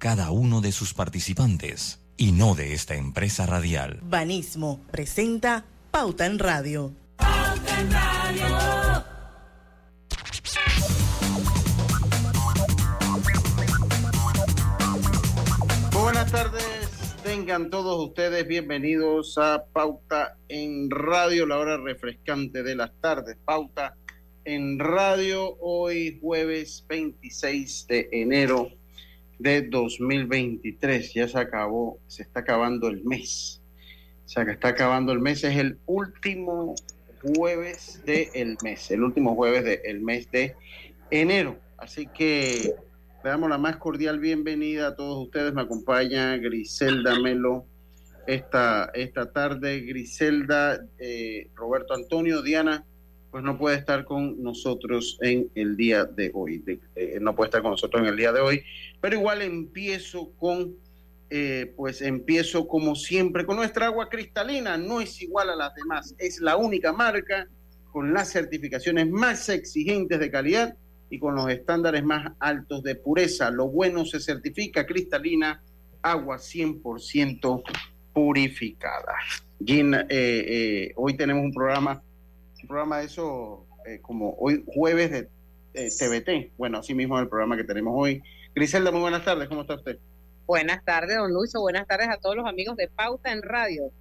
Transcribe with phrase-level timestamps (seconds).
[0.00, 4.00] cada uno de sus participantes y no de esta empresa radial.
[4.02, 6.94] Banismo presenta Pauta en Radio.
[7.16, 8.46] Pauta en Radio.
[15.92, 22.90] Buenas tardes, tengan todos ustedes bienvenidos a Pauta en Radio, la hora refrescante de las
[23.02, 23.36] tardes.
[23.44, 23.96] Pauta
[24.46, 28.79] en Radio hoy jueves 26 de enero
[29.40, 31.14] de 2023.
[31.14, 33.62] Ya se acabó, se está acabando el mes.
[34.24, 36.74] O sea que está acabando el mes, es el último
[37.22, 40.54] jueves del mes, el último jueves del mes de
[41.10, 41.58] enero.
[41.78, 42.74] Así que
[43.24, 45.52] le damos la más cordial bienvenida a todos ustedes.
[45.52, 47.66] Me acompaña Griselda Melo
[48.26, 49.80] esta, esta tarde.
[49.80, 52.84] Griselda, eh, Roberto Antonio, Diana
[53.30, 56.62] pues no puede estar con nosotros en el día de hoy.
[56.96, 58.62] Eh, no puede estar con nosotros en el día de hoy,
[59.00, 60.74] pero igual empiezo con,
[61.30, 64.76] eh, pues empiezo como siempre con nuestra agua cristalina.
[64.76, 67.46] No es igual a las demás, es la única marca
[67.92, 70.76] con las certificaciones más exigentes de calidad
[71.08, 73.50] y con los estándares más altos de pureza.
[73.50, 75.62] Lo bueno se certifica cristalina,
[76.02, 77.62] agua 100%
[78.12, 79.14] purificada.
[79.64, 82.02] Gina, eh, hoy tenemos un programa
[82.62, 85.28] un programa de eso eh, como hoy jueves de
[85.72, 86.52] TVT.
[86.56, 88.22] Bueno, así mismo el programa que tenemos hoy.
[88.54, 89.98] Griselda, muy buenas tardes, ¿cómo está usted?
[90.46, 93.92] Buenas tardes, don Lucho, buenas tardes a todos los amigos de Pauta en Radio.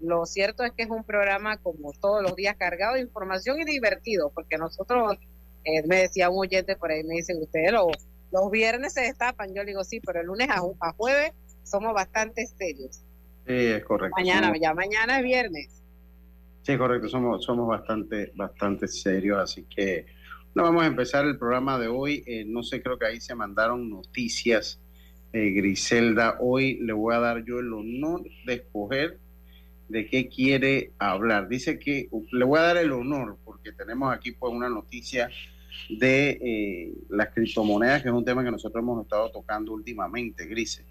[0.00, 3.64] Lo cierto es que es un programa como todos los días cargado de información y
[3.64, 5.16] divertido, porque nosotros,
[5.64, 7.86] eh, me decía un oyente por ahí, me dicen, ustedes los,
[8.30, 11.94] los viernes se destapan, yo le digo sí, pero el lunes a, a jueves somos
[11.94, 13.00] bastante serios.
[13.46, 14.14] Sí, es correcto.
[14.16, 15.83] Mañana, ya mañana es viernes.
[16.64, 20.06] Sí, correcto, somos, somos bastante, bastante serios, así que
[20.54, 22.24] no vamos a empezar el programa de hoy.
[22.26, 24.80] Eh, no sé, creo que ahí se mandaron noticias,
[25.34, 26.38] eh, Griselda.
[26.40, 29.18] Hoy le voy a dar yo el honor de escoger
[29.90, 31.48] de qué quiere hablar.
[31.48, 35.28] Dice que le voy a dar el honor porque tenemos aquí pues una noticia
[35.90, 40.82] de eh, las criptomonedas, que es un tema que nosotros hemos estado tocando últimamente, Grise.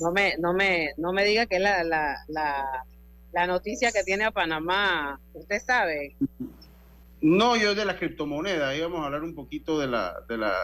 [0.00, 2.86] No me, no me, no me diga que la, la, la
[3.32, 6.16] la noticia que tiene a Panamá, ¿usted sabe?
[7.20, 10.54] No, yo de las criptomonedas, íbamos a hablar un poquito de la, de la,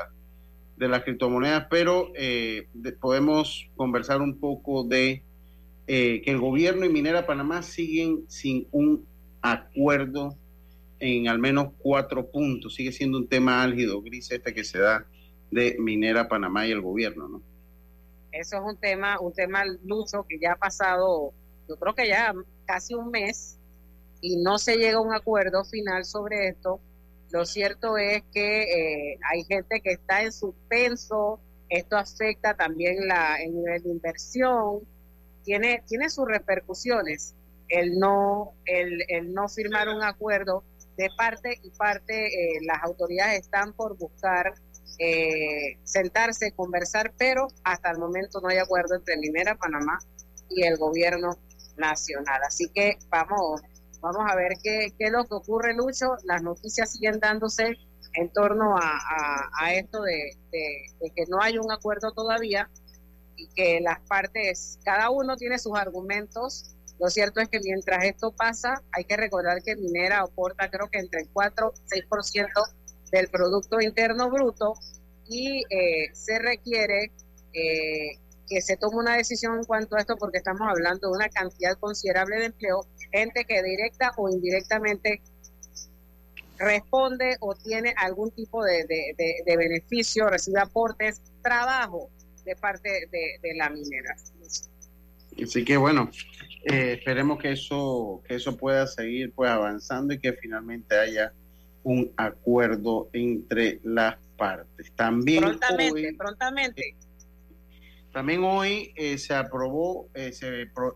[0.77, 2.69] de las criptomonedas, pero eh,
[3.01, 5.23] podemos conversar un poco de
[5.87, 9.07] eh, que el gobierno y Minera Panamá siguen sin un
[9.43, 10.37] acuerdo
[11.01, 12.75] en al menos cuatro puntos.
[12.75, 15.05] Sigue siendo un tema álgido, gris este que se da
[15.51, 17.43] de Minera Panamá y el gobierno, ¿no?
[18.33, 21.35] Eso es un tema, un tema luso que ya ha pasado
[21.69, 22.35] yo creo que ya
[22.67, 23.59] casi un mes
[24.21, 26.81] y no se llega a un acuerdo final sobre esto.
[27.31, 33.43] Lo cierto es que eh, hay gente que está en suspenso, esto afecta también la,
[33.43, 34.81] el nivel de inversión,
[35.43, 37.35] tiene, tiene sus repercusiones
[37.69, 40.65] el no, el, no firmar un acuerdo
[40.97, 44.55] de parte y parte, eh, las autoridades están por buscar
[44.99, 49.99] eh, sentarse, conversar, pero hasta el momento no hay acuerdo entre Minera Panamá
[50.51, 51.37] y el gobierno
[51.77, 52.41] nacional.
[52.47, 53.61] Así que vamos,
[54.01, 56.17] vamos a ver qué, qué es lo que ocurre, Lucho.
[56.25, 57.77] Las noticias siguen dándose
[58.15, 62.71] en torno a, a, esto de, de, que no hay un acuerdo todavía
[63.37, 66.77] y que las partes, cada uno tiene sus argumentos.
[67.01, 71.01] Lo cierto es que mientras esto pasa, hay que recordar que Minera aporta creo que
[71.01, 72.49] entre el 4 y 6%
[73.11, 74.75] del Producto Interno Bruto
[75.27, 77.11] y eh, se requiere
[77.53, 78.19] eh,
[78.49, 81.79] que se tome una decisión en cuanto a esto porque estamos hablando de una cantidad
[81.79, 85.23] considerable de empleo, gente que directa o indirectamente
[86.59, 88.87] responde o tiene algún tipo de,
[89.47, 92.11] beneficio, recibe aportes, trabajo
[92.45, 94.15] de parte de, la minera.
[95.43, 96.11] Así que bueno,
[96.65, 101.33] eh, esperemos que eso, que eso pueda seguir pues avanzando y que finalmente haya
[101.83, 104.93] un acuerdo entre las partes.
[104.93, 106.97] También prontamente, prontamente.
[108.15, 110.33] También hoy eh, se aprobó eh,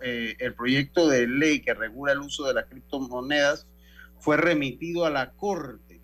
[0.05, 3.67] eh, el proyecto de ley que regula el uso de las criptomonedas,
[4.21, 6.01] fue remitido a la Corte.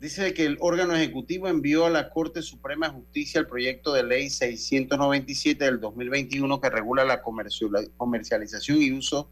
[0.00, 4.02] Dice que el órgano ejecutivo envió a la Corte Suprema de Justicia el proyecto de
[4.02, 9.30] ley 697 del 2021 que regula la comercialización y uso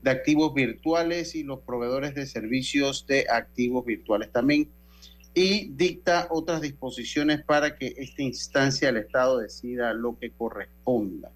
[0.00, 4.30] de activos virtuales y los proveedores de servicios de activos virtuales.
[4.30, 4.70] También
[5.34, 11.30] y dicta otras disposiciones para que esta instancia del Estado decida lo que corresponda.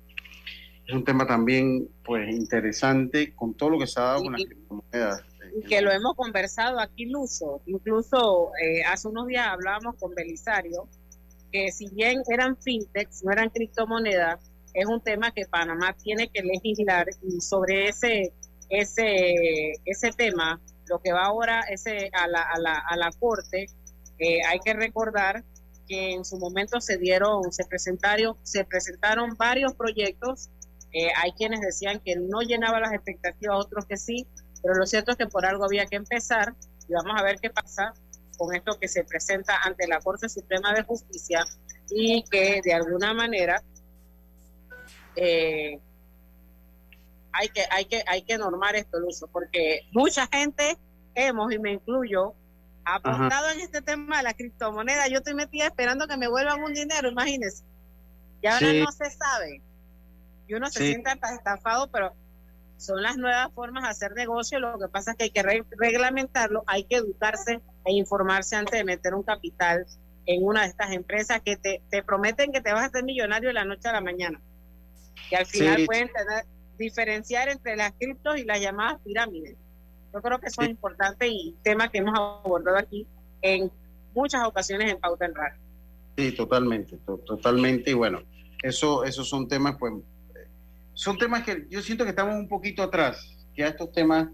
[0.87, 4.44] Es un tema también pues interesante con todo lo que se ha dado con las
[4.44, 5.23] criptomonedas.
[5.56, 7.62] Y que lo hemos conversado aquí, Luso.
[7.67, 10.88] Incluso eh, hace unos días hablábamos con Belisario
[11.55, 14.41] porque si bien eran fintechs, no eran criptomonedas,
[14.73, 18.32] es un tema que Panamá tiene que legislar y sobre ese,
[18.70, 23.67] ese, ese tema, lo que va ahora ese, a, la, a, la, a la Corte,
[24.19, 25.45] eh, hay que recordar
[25.87, 30.51] que en su momento se dieron, se presentaron, se presentaron varios proyectos.
[30.93, 34.27] Eh, hay quienes decían que no llenaba las expectativas, otros que sí,
[34.63, 36.55] pero lo cierto es que por algo había que empezar
[36.89, 37.93] y vamos a ver qué pasa
[38.39, 41.45] con esto que se presenta ante la Corte Suprema de Justicia
[41.91, 43.63] y que de alguna manera
[45.17, 45.79] eh,
[47.33, 50.79] hay que hay que hay que normar esto uso porque mucha gente
[51.15, 52.35] hemos y me incluyo
[52.85, 55.09] apostado en este tema de la criptomoneda.
[55.09, 57.65] Yo estoy metida esperando que me vuelvan un dinero, imagínense.
[58.43, 59.63] Y ahora no se sabe.
[60.47, 62.15] Y uno se siente estafado, pero
[62.77, 64.59] son las nuevas formas de hacer negocio.
[64.59, 68.85] Lo que pasa es que hay que reglamentarlo, hay que educarse e informarse antes de
[68.85, 69.87] meter un capital
[70.27, 73.49] en una de estas empresas que te, te prometen que te vas a hacer millonario
[73.49, 74.41] de la noche a la mañana.
[75.31, 76.45] Y al final pueden tener,
[76.79, 79.57] diferenciar entre las criptos y las llamadas pirámides.
[80.15, 83.05] Yo creo que eso es importante y tema que hemos abordado aquí
[83.43, 83.69] en
[84.15, 85.59] muchas ocasiones en Pauta en Radio.
[86.17, 86.97] Sí, totalmente,
[87.27, 87.91] totalmente.
[87.91, 88.21] Y bueno,
[88.63, 89.93] eso, esos son temas, pues,
[90.93, 93.37] son temas que yo siento que estamos un poquito atrás.
[93.57, 94.29] Que a estos temas,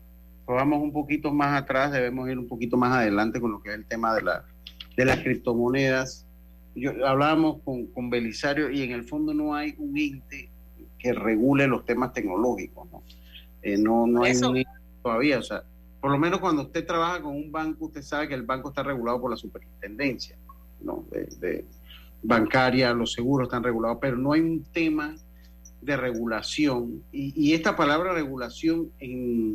[0.44, 3.70] pues vamos un poquito más atrás, debemos ir un poquito más adelante con lo que
[3.70, 4.44] es el tema de, la,
[4.96, 6.26] de las criptomonedas.
[6.74, 10.50] Yo, hablábamos con, con Belisario y en el fondo no hay un ente
[10.98, 13.02] que regule los temas tecnológicos, ¿no?
[13.62, 14.64] Eh, no, no hay un
[15.02, 15.64] todavía, o sea,
[16.00, 18.82] por lo menos cuando usted trabaja con un banco, usted sabe que el banco está
[18.82, 20.36] regulado por la superintendencia,
[20.80, 21.04] ¿no?
[21.10, 21.64] De,
[22.22, 25.16] bancaria, los seguros están regulados, pero no hay un tema
[25.80, 27.02] de regulación.
[27.12, 29.54] Y, esta palabra regulación en,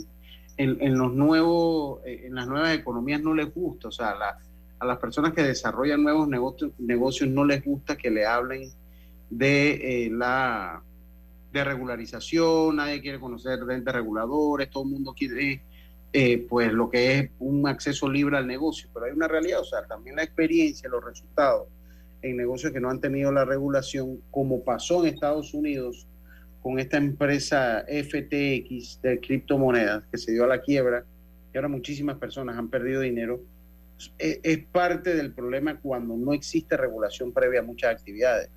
[0.58, 3.90] en, los nuevos, en las nuevas economías no les gusta.
[3.90, 4.16] O sea,
[4.80, 8.72] a las personas que desarrollan nuevos negocios, negocios no les gusta que le hablen
[9.30, 10.82] de eh, la
[11.60, 15.62] de regularización, nadie quiere conocer de entes reguladores, todo el mundo quiere
[16.12, 19.66] eh, pues lo que es un acceso libre al negocio, pero hay una realidad, o
[19.66, 21.68] sea, también la experiencia, los resultados
[22.22, 26.08] en negocios que no han tenido la regulación, como pasó en Estados Unidos
[26.62, 31.06] con esta empresa FTX de criptomonedas que se dio a la quiebra
[31.54, 33.42] y ahora muchísimas personas han perdido dinero,
[34.18, 38.50] es, es parte del problema cuando no existe regulación previa a muchas actividades.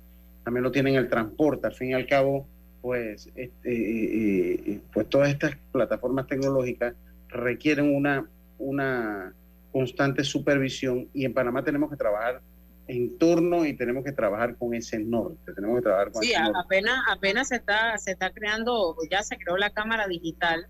[0.43, 2.47] También lo tienen el transporte, al fin y al cabo,
[2.81, 6.95] pues, este, eh, eh, pues todas estas plataformas tecnológicas
[7.27, 8.27] requieren una,
[8.57, 9.33] una
[9.71, 12.41] constante supervisión y en Panamá tenemos que trabajar
[12.87, 17.03] en torno y tenemos que trabajar con ese norte, tenemos que trabajar con sí, apenas
[17.07, 20.65] apenas se está se está creando, ya se creó la cámara digital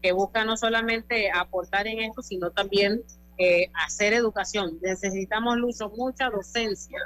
[0.00, 3.02] que busca no solamente aportar en esto, sino también
[3.38, 4.78] eh, hacer educación.
[4.80, 6.98] Necesitamos uso mucha docencia.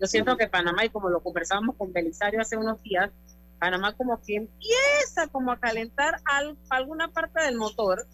[0.00, 3.10] Yo siento que Panamá, y como lo conversamos con Belisario hace unos días,
[3.60, 6.16] Panamá como que empieza como a calentar
[6.70, 8.06] alguna parte del motor,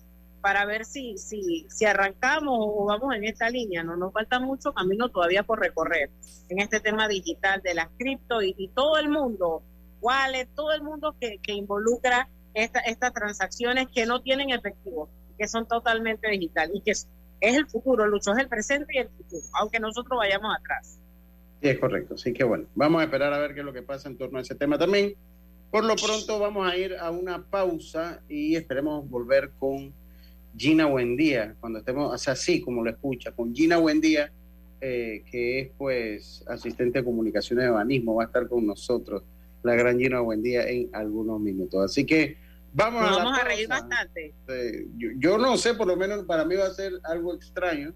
[0.47, 3.83] para ver si, si, si arrancamos o vamos en esta línea.
[3.83, 6.09] No nos falta mucho camino todavía por recorrer
[6.49, 9.65] en este tema digital de las cripto y, todo el mundo,
[10.01, 15.49] wallet, todo el mundo que, que involucra esta, estas transacciones que no tienen efectivo, que
[15.49, 17.09] son totalmente digital y que es,
[17.41, 21.01] el futuro, Lucho, el presente y el futuro, aunque nosotros vayamos atrás.
[21.61, 22.15] Sí, es correcto.
[22.15, 24.39] Así que bueno, vamos a esperar a ver qué es lo que pasa en torno
[24.39, 25.17] a ese tema también.
[25.71, 29.93] Por lo pronto vamos a ir a una pausa y esperemos volver con
[30.57, 34.33] Gina Buendía, cuando estemos, o sea, así como lo escucha, con Gina Buendía,
[34.81, 39.23] eh, que es pues asistente de comunicaciones de Banismo, va a estar con nosotros,
[39.63, 41.85] la gran Gina Buendía, en algunos minutos.
[41.85, 42.37] Así que
[42.73, 44.35] vamos, a, vamos a reír bastante.
[45.19, 47.93] yo, no sé, por lo menos para mí va a ser algo extraño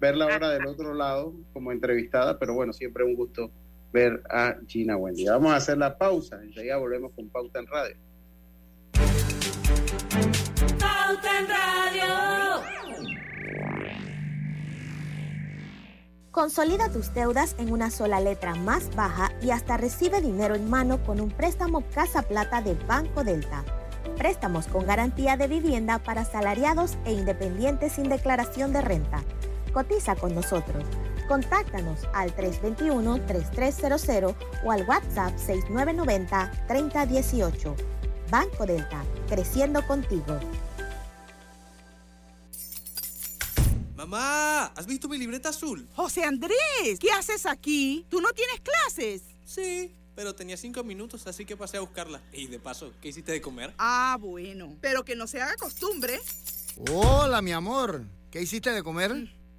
[0.00, 3.50] verla ahora del otro lado como entrevistada, pero bueno, siempre un gusto
[3.94, 5.32] ver a Gina Buendía.
[5.32, 7.96] Vamos a hacer la pausa, enseguida volvemos con Pauta en Radio.
[16.32, 21.00] Consolida tus deudas en una sola letra más baja y hasta recibe dinero en mano
[21.04, 23.64] con un préstamo Casa Plata de Banco Delta.
[24.18, 29.22] Préstamos con garantía de vivienda para salariados e independientes sin declaración de renta.
[29.72, 30.84] Cotiza con nosotros.
[31.28, 37.74] Contáctanos al 321-3300 o al WhatsApp 6990-3018.
[38.30, 40.38] Banco Delta, creciendo contigo.
[43.96, 45.88] Mamá, ¿has visto mi libreta azul?
[45.94, 48.04] José Andrés, ¿qué haces aquí?
[48.10, 49.22] ¿Tú no tienes clases?
[49.46, 52.20] Sí, pero tenía cinco minutos, así que pasé a buscarla.
[52.32, 53.72] Y de paso, ¿qué hiciste de comer?
[53.78, 56.20] Ah, bueno, pero que no se haga costumbre.
[56.90, 58.04] Hola, mi amor.
[58.30, 59.14] ¿Qué hiciste de comer?
[59.14, 59.30] Mm,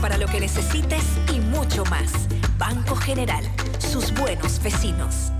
[0.00, 1.04] para lo que necesites
[1.34, 2.10] y mucho más.
[2.56, 3.44] Banco General,
[3.78, 5.30] sus buenos vecinos.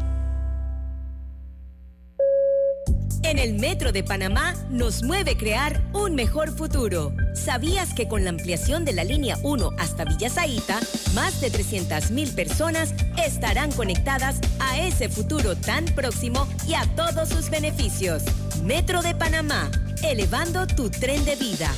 [3.23, 7.14] En el Metro de Panamá nos mueve crear un mejor futuro.
[7.35, 10.81] ¿Sabías que con la ampliación de la línea 1 hasta Villa Zaita,
[11.14, 12.93] más de 300.000 personas
[13.25, 18.23] estarán conectadas a ese futuro tan próximo y a todos sus beneficios?
[18.62, 19.71] Metro de Panamá,
[20.02, 21.73] elevando tu tren de vida.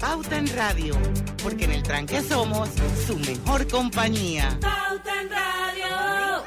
[0.00, 0.94] Pauta en Radio,
[1.42, 2.70] porque en el tranque somos
[3.06, 4.58] su mejor compañía.
[4.58, 6.44] Pauta en Radio.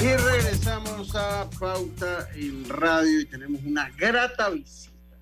[0.00, 5.16] Y regresamos a Pauta en Radio y tenemos una grata visita,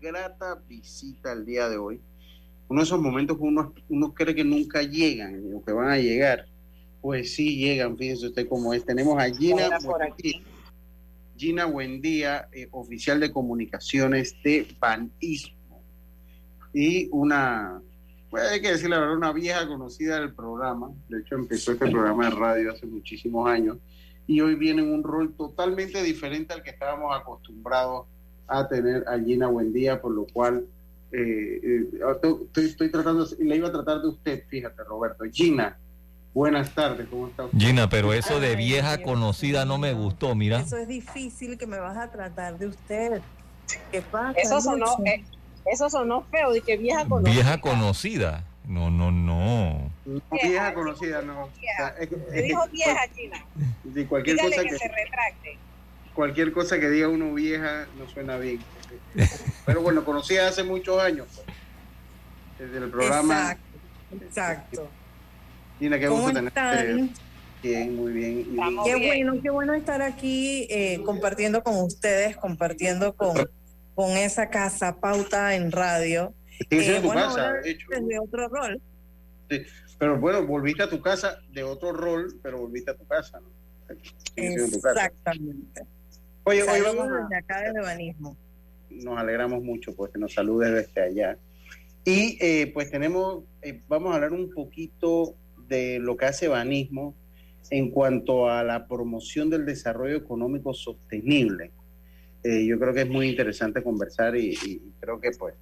[0.00, 2.00] grata visita el día de hoy.
[2.68, 5.98] Uno de esos momentos que uno, uno cree que nunca llegan o que van a
[5.98, 6.46] llegar,
[7.00, 8.84] pues sí llegan, fíjense usted cómo es.
[8.84, 10.40] Tenemos a Gina Buendía,
[11.36, 15.82] Gina Buendía, eh, oficial de comunicaciones de Banismo.
[16.74, 17.80] Y una,
[18.30, 20.90] pues hay que decir la verdad, una vieja conocida del programa.
[21.08, 23.78] De hecho, empezó este programa de radio hace muchísimos años
[24.26, 28.06] y hoy viene en un rol totalmente diferente al que estábamos acostumbrados
[28.46, 30.66] a tener a Gina Buendía, por lo cual
[31.12, 35.24] eh, eh, estoy, estoy, tratando, le iba a tratar de usted, fíjate, Roberto.
[35.32, 35.78] Gina,
[36.34, 37.58] buenas tardes, ¿cómo está usted?
[37.58, 40.60] Gina, pero eso de vieja conocida no me gustó, mira.
[40.60, 43.22] Eso es difícil que me vas a tratar de usted.
[43.90, 44.38] ¿Qué pasa?
[44.38, 45.24] Eso sonó, eh,
[45.72, 47.32] eso sonó feo, de que vieja conocida.
[47.32, 48.44] Vieja conocida.
[48.66, 49.90] No, no, no.
[50.30, 51.48] vieja, conocida, no.
[51.58, 51.84] Vieja.
[51.84, 53.44] O sea, es, es, dijo vieja, China.
[53.94, 55.58] Sí, cualquier Dígale cosa que, que, se retracte.
[56.12, 58.60] cualquier cosa que diga uno vieja no suena bien.
[59.66, 61.46] Pero bueno, conocida hace muchos años, pues.
[62.58, 63.52] Desde el programa.
[64.10, 64.24] Exacto.
[64.24, 64.88] exacto.
[65.78, 66.76] Gina, qué ¿Cómo gusto están?
[66.78, 67.20] tenerte.
[67.62, 68.38] Bien, muy bien.
[68.40, 68.74] Y bien.
[68.84, 73.36] Qué bueno, qué bueno estar aquí eh, compartiendo con ustedes, compartiendo con,
[73.94, 76.34] con esa casa pauta en radio.
[76.70, 77.86] En Eh, tu bueno, casa, de hecho.
[77.90, 78.80] desde otro rol.
[79.50, 79.62] Sí,
[79.98, 83.48] Pero bueno, volviste a tu casa de otro rol, pero volviste a tu casa, ¿no?
[84.34, 85.06] Siendo tu casa.
[85.06, 85.82] Exactamente.
[86.44, 87.72] Oye, hoy vamos a, acá.
[88.90, 91.38] Nos alegramos mucho pues que nos saludes desde allá.
[92.04, 95.34] Y eh, pues tenemos, eh, vamos a hablar un poquito
[95.68, 97.14] de lo que hace Banismo
[97.70, 101.70] en cuanto a la promoción del desarrollo económico sostenible.
[102.42, 105.54] Eh, yo creo que es muy interesante conversar y, y creo que pues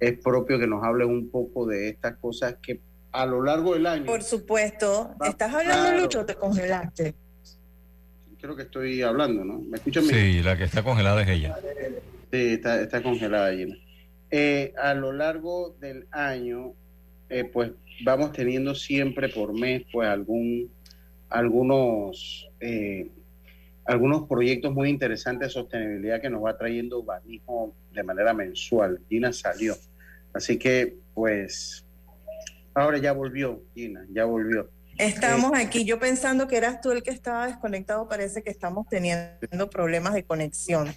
[0.00, 2.80] es propio que nos hables un poco de estas cosas que
[3.12, 5.14] a lo largo del año, Por supuesto.
[5.22, 6.02] Va- ¿Estás hablando, claro.
[6.02, 7.14] Lucho, o te congelaste?
[8.40, 9.60] creo que estoy hablando, ¿no?
[9.60, 10.16] ¿Me escuchan bien?
[10.16, 11.54] Sí, la que está congelada es ella.
[12.32, 13.76] Sí, está, congelada Gina.
[14.30, 16.72] Eh, a lo largo del año,
[17.28, 17.72] eh, pues
[18.06, 20.72] vamos teniendo siempre por mes, pues algún,
[21.28, 23.10] algunos, eh,
[23.84, 28.98] algunos proyectos muy interesantes de sostenibilidad que nos va trayendo Banismo de manera mensual.
[29.10, 29.74] Gina salió.
[30.32, 31.84] Así que, pues,
[32.72, 34.70] ahora ya volvió, Gina, ya volvió.
[34.98, 35.84] Estamos aquí.
[35.84, 40.24] Yo pensando que eras tú el que estaba desconectado, parece que estamos teniendo problemas de
[40.24, 40.94] conexión.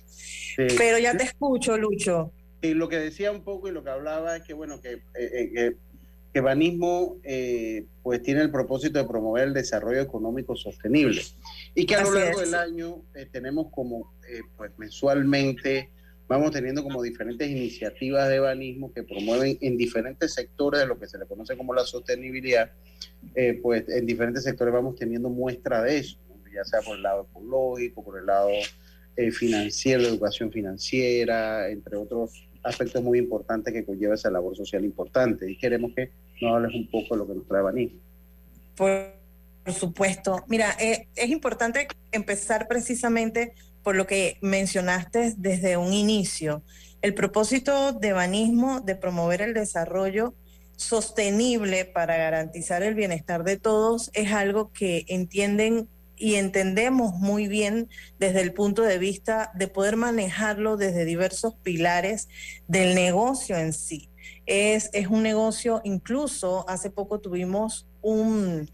[0.56, 2.32] Pero ya te escucho, Lucho.
[2.62, 5.02] Y lo que decía un poco y lo que hablaba es que, bueno, que, eh,
[5.16, 5.76] eh, que,
[6.36, 11.22] que Banismo eh, pues tiene el propósito de promover el desarrollo económico sostenible
[11.74, 12.52] y que a lo largo es.
[12.52, 15.92] del año eh, tenemos como, eh, pues mensualmente,
[16.28, 21.08] vamos teniendo como diferentes iniciativas de Banismo que promueven en diferentes sectores de lo que
[21.08, 22.72] se le conoce como la sostenibilidad,
[23.36, 26.18] eh, pues en diferentes sectores vamos teniendo muestra de eso,
[26.54, 28.50] ya sea por el lado ecológico, por el lado
[29.18, 35.50] eh, financiero, educación financiera, entre otros aspectos muy importantes que conlleva esa labor social importante.
[35.50, 38.00] Y queremos que nos hables un poco de lo que nos trae Banismo.
[38.76, 39.14] Por,
[39.74, 40.44] supuesto.
[40.48, 43.54] Mira, eh, es importante empezar precisamente
[43.86, 46.64] por lo que mencionaste desde un inicio.
[47.04, 50.34] El propósito de Banismo de promover el desarrollo
[50.76, 55.88] sostenible para garantizar el bienestar de todos es algo que entienden
[56.18, 57.88] y entendemos muy bien
[58.18, 62.28] desde el punto de vista de poder manejarlo desde diversos pilares
[62.68, 64.10] del negocio en sí.
[64.48, 68.68] Es, es un negocio, incluso hace poco tuvimos un,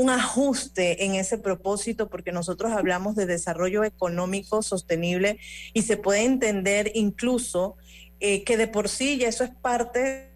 [0.00, 5.38] un ajuste en ese propósito porque nosotros hablamos de desarrollo económico sostenible
[5.74, 7.76] y se puede entender incluso
[8.18, 10.30] eh, que de por sí ya eso es parte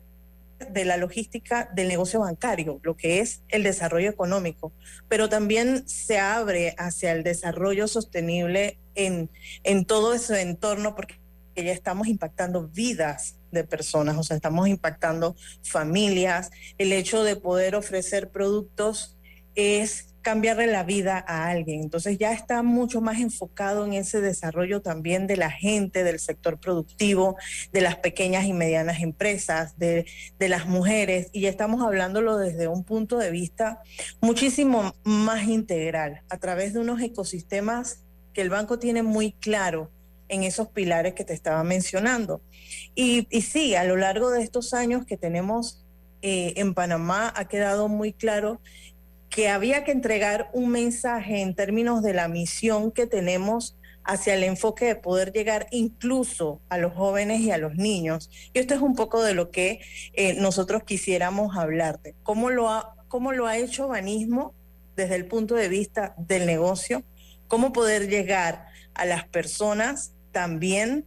[0.70, 4.70] de la logística del negocio bancario, lo que es el desarrollo económico,
[5.08, 9.30] pero también se abre hacia el desarrollo sostenible en,
[9.62, 11.14] en todo ese entorno porque
[11.56, 17.76] ya estamos impactando vidas de personas, o sea, estamos impactando familias, el hecho de poder
[17.76, 19.16] ofrecer productos
[19.54, 21.82] es cambiarle la vida a alguien.
[21.82, 26.58] Entonces ya está mucho más enfocado en ese desarrollo también de la gente, del sector
[26.58, 27.36] productivo,
[27.72, 30.06] de las pequeñas y medianas empresas, de,
[30.38, 33.82] de las mujeres, y ya estamos hablándolo desde un punto de vista
[34.20, 38.00] muchísimo más integral, a través de unos ecosistemas
[38.32, 39.90] que el banco tiene muy claro
[40.28, 42.40] en esos pilares que te estaba mencionando.
[42.94, 45.84] Y, y sí, a lo largo de estos años que tenemos
[46.26, 48.58] eh, en Panamá ha quedado muy claro
[49.34, 54.44] que había que entregar un mensaje en términos de la misión que tenemos hacia el
[54.44, 58.30] enfoque de poder llegar incluso a los jóvenes y a los niños.
[58.52, 59.80] Y esto es un poco de lo que
[60.12, 62.14] eh, nosotros quisiéramos hablarte.
[62.22, 64.54] ¿Cómo lo, ha, ¿Cómo lo ha hecho Banismo
[64.94, 67.02] desde el punto de vista del negocio?
[67.48, 71.06] ¿Cómo poder llegar a las personas también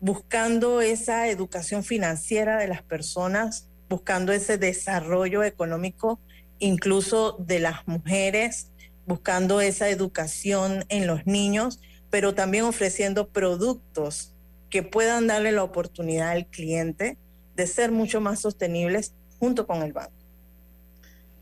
[0.00, 6.18] buscando esa educación financiera de las personas, buscando ese desarrollo económico
[6.58, 8.70] incluso de las mujeres,
[9.06, 14.32] buscando esa educación en los niños, pero también ofreciendo productos
[14.70, 17.16] que puedan darle la oportunidad al cliente
[17.54, 20.12] de ser mucho más sostenibles junto con el banco.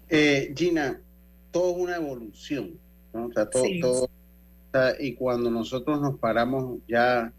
[0.08, 1.00] Eh, Gina,
[1.50, 2.78] todo es una evolución,
[3.12, 3.26] ¿no?
[3.26, 4.08] O sea, todo, todo
[4.98, 7.32] y cuando nosotros nos paramos ya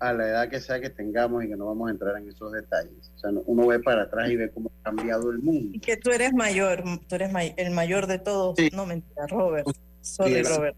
[0.00, 2.50] a la edad que sea que tengamos y que no vamos a entrar en esos
[2.52, 3.12] detalles.
[3.16, 5.70] O sea, uno ve para atrás y ve cómo ha cambiado el mundo.
[5.74, 8.56] Y que tú eres mayor, tú eres el mayor de todos.
[8.72, 9.68] No, mentira, Robert.
[10.00, 10.76] Sorry, Robert.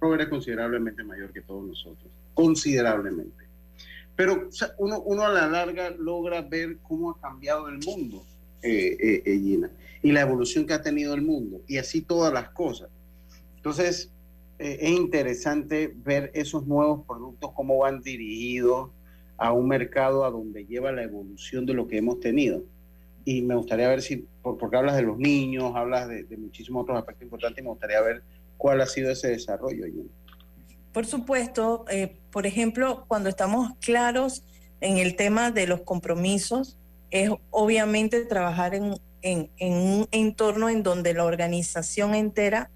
[0.00, 2.10] Robert es considerablemente mayor que todos nosotros.
[2.34, 3.44] Considerablemente.
[4.16, 8.24] Pero uno, uno a la larga logra ver cómo ha cambiado el mundo,
[8.62, 9.70] eh, eh, eh, Gina,
[10.02, 12.88] y la evolución que ha tenido el mundo, y así todas las cosas.
[13.56, 14.10] Entonces,
[14.58, 18.90] eh, es interesante ver esos nuevos productos, cómo van dirigidos
[19.36, 22.62] a un mercado a donde lleva la evolución de lo que hemos tenido.
[23.24, 27.24] Y me gustaría ver si, porque hablas de los niños, hablas de, muchísimos otros aspectos
[27.24, 28.22] importantes, me gustaría ver
[28.56, 29.86] cuál ha sido ese desarrollo.
[30.92, 34.44] Por supuesto, eh, por ejemplo, cuando estamos claros
[34.80, 36.78] en el tema de los compromisos,
[37.10, 42.70] es obviamente trabajar en, en un entorno en donde la organización entera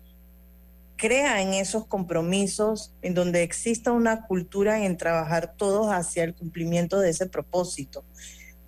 [0.99, 6.99] crea en esos compromisos, en donde exista una cultura en trabajar todos hacia el cumplimiento
[6.99, 8.05] de ese propósito.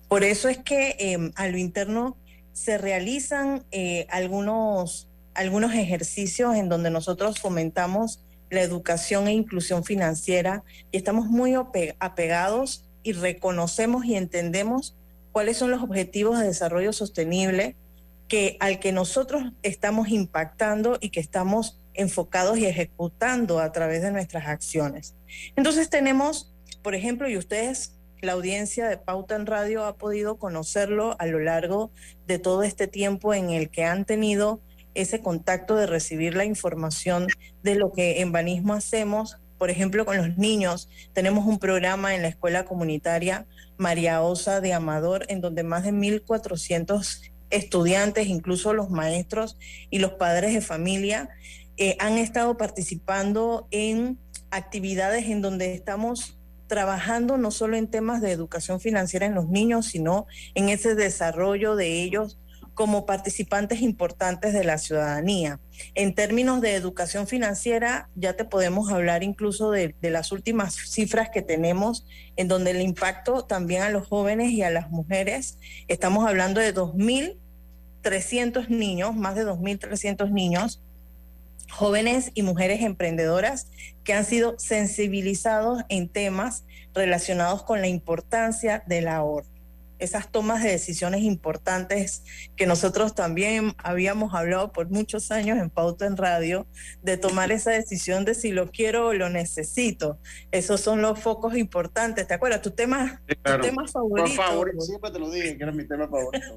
[0.07, 2.17] Por eso es que em, a lo interno
[2.53, 10.63] se realizan eh, algunos, algunos ejercicios en donde nosotros fomentamos la educación e inclusión financiera
[10.91, 11.53] y estamos muy
[11.99, 14.95] apegados y reconocemos y entendemos
[15.31, 17.75] cuáles son los objetivos de desarrollo sostenible
[18.27, 24.11] que al que nosotros estamos impactando y que estamos enfocados y ejecutando a través de
[24.11, 25.15] nuestras acciones.
[25.55, 31.15] Entonces tenemos, por ejemplo, y ustedes, la audiencia de Pauta en Radio ha podido conocerlo
[31.19, 31.91] a lo largo
[32.27, 34.61] de todo este tiempo en el que han tenido
[34.93, 37.27] ese contacto de recibir la información
[37.63, 39.37] de lo que en Banismo hacemos.
[39.57, 44.73] Por ejemplo, con los niños tenemos un programa en la escuela comunitaria María Osa de
[44.73, 49.57] Amador, en donde más de 1.400 estudiantes, incluso los maestros
[49.89, 51.29] y los padres de familia,
[51.81, 54.19] eh, han estado participando en
[54.51, 59.87] actividades en donde estamos trabajando no solo en temas de educación financiera en los niños,
[59.87, 62.37] sino en ese desarrollo de ellos
[62.75, 65.59] como participantes importantes de la ciudadanía.
[65.95, 71.31] En términos de educación financiera, ya te podemos hablar incluso de, de, las últimas cifras
[71.31, 76.27] que tenemos, en donde el impacto también a los jóvenes y a las mujeres, estamos
[76.27, 80.83] hablando de 2.300 niños, más de 2.300 niños
[81.71, 83.67] jóvenes y mujeres emprendedoras
[84.03, 89.47] que han sido sensibilizados en temas relacionados con la importancia del ahorro.
[89.99, 92.23] esas tomas de decisiones importantes
[92.55, 96.65] que nosotros también habíamos hablado por muchos años en Pauta en Radio,
[97.03, 100.17] de tomar esa decisión de si lo quiero o lo necesito.
[100.51, 102.27] Esos son los focos importantes.
[102.27, 102.63] ¿Te acuerdas?
[102.63, 104.81] Tu tema, tu tema favorito.
[104.81, 106.55] Siempre te lo dije, que era mi tema favorito.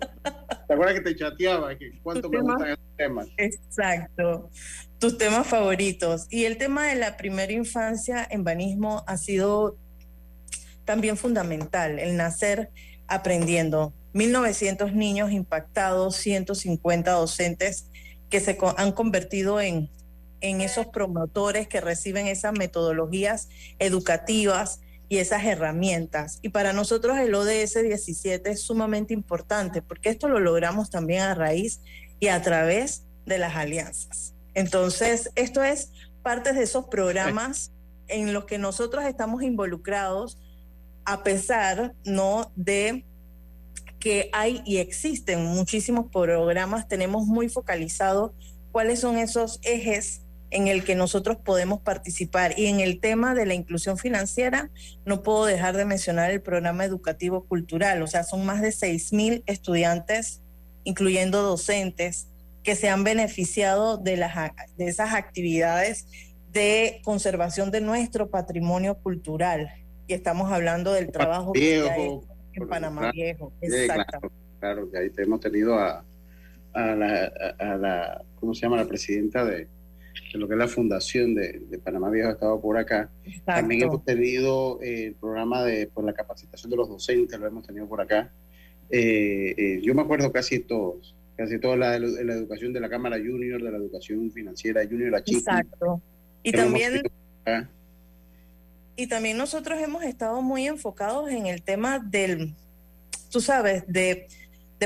[0.67, 1.77] ¿Te acuerdas que te chateaba?
[1.77, 3.29] Que ¿Cuánto me gustan esos temas?
[3.37, 4.49] Exacto.
[5.05, 6.29] Tus temas favoritos.
[6.31, 9.77] Y el tema de la primera infancia en banismo ha sido
[10.87, 12.71] también fundamental, el nacer
[13.07, 13.93] aprendiendo.
[14.15, 17.91] 1.900 niños impactados, 150 docentes
[18.31, 19.91] que se han convertido en,
[20.41, 26.39] en esos promotores que reciben esas metodologías educativas y esas herramientas.
[26.41, 31.35] Y para nosotros el ODS 17 es sumamente importante porque esto lo logramos también a
[31.35, 31.83] raíz
[32.21, 34.34] y a través de las alianzas.
[34.55, 35.91] Entonces, esto es
[36.23, 37.73] parte de esos programas
[38.09, 40.39] en los que nosotros estamos involucrados
[41.05, 43.05] a pesar no de
[43.99, 48.35] que hay y existen muchísimos programas, tenemos muy focalizado
[48.71, 52.59] cuáles son esos ejes en el que nosotros podemos participar.
[52.59, 54.71] Y en el tema de la inclusión financiera,
[55.05, 59.43] no puedo dejar de mencionar el programa educativo cultural, o sea, son más de 6.000
[59.47, 60.43] estudiantes,
[60.85, 62.29] incluyendo docentes,
[62.65, 64.35] que se han beneficiado de, las,
[64.77, 66.07] de esas actividades
[66.51, 69.71] de conservación de nuestro patrimonio cultural
[70.07, 73.53] y estamos hablando del trabajo viejo, en Panamá Viejo.
[73.61, 74.33] Exacto.
[74.61, 76.05] Claro, que ahí hemos tenido a,
[76.73, 78.77] a, la, a, la, ¿cómo se llama?
[78.77, 79.67] La presidenta de,
[80.33, 83.11] de lo que es la fundación de, de Panamá Viejo, ha estado por acá.
[83.45, 87.67] También hemos tenido eh, el programa de por la capacitación de los docentes, lo hemos
[87.67, 88.33] tenido por acá.
[88.91, 93.17] Eh, eh, yo me acuerdo casi todos, casi toda la, la, educación de la Cámara
[93.19, 95.59] Junior, de la educación financiera Junior, la chica.
[95.59, 96.01] Exacto.
[96.43, 97.03] Y también
[98.97, 102.55] y también nosotros hemos estado muy enfocados en el tema del,
[103.31, 104.27] tú sabes, de,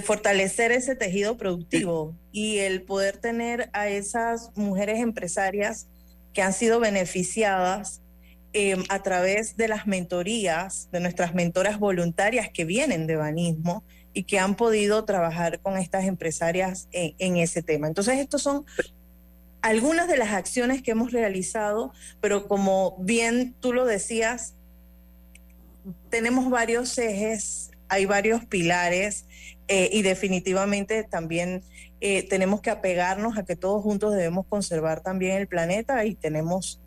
[0.05, 5.89] fortalecer ese tejido productivo y el poder tener a esas mujeres empresarias
[6.33, 8.01] que han sido beneficiadas
[8.53, 13.83] em, a través de las mentorías, de nuestras mentoras voluntarias que vienen de Banismo
[14.13, 17.87] y que han podido trabajar con estas empresarias en, ese tema.
[17.87, 18.65] Entonces, estos son
[19.61, 24.55] algunas de las acciones que hemos realizado, pero como bien tú lo decías,
[26.11, 29.27] tenemos varios ejes, hay varios pilares
[29.69, 31.63] eh, y definitivamente también
[32.01, 36.81] eh, tenemos que apegarnos a que todos juntos debemos conservar también el planeta y tenemos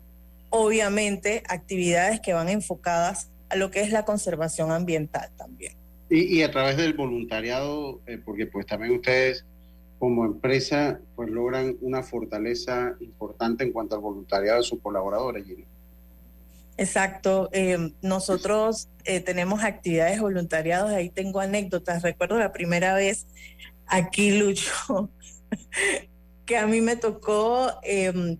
[0.50, 5.81] obviamente actividades que van enfocadas a lo que es la conservación ambiental también.
[6.14, 9.46] Y, a través del voluntariado, eh, porque pues también ustedes
[9.98, 15.46] como empresa pues logran una fortaleza importante en cuanto al voluntariado de sus colaboradores,
[16.76, 17.48] Exacto.
[17.52, 22.02] Eh, nosotros eh, tenemos actividades voluntariadas, ahí tengo anécdotas.
[22.02, 23.26] Recuerdo la primera vez
[23.86, 25.08] aquí, Lucho,
[26.44, 28.36] que a mí me tocó, em,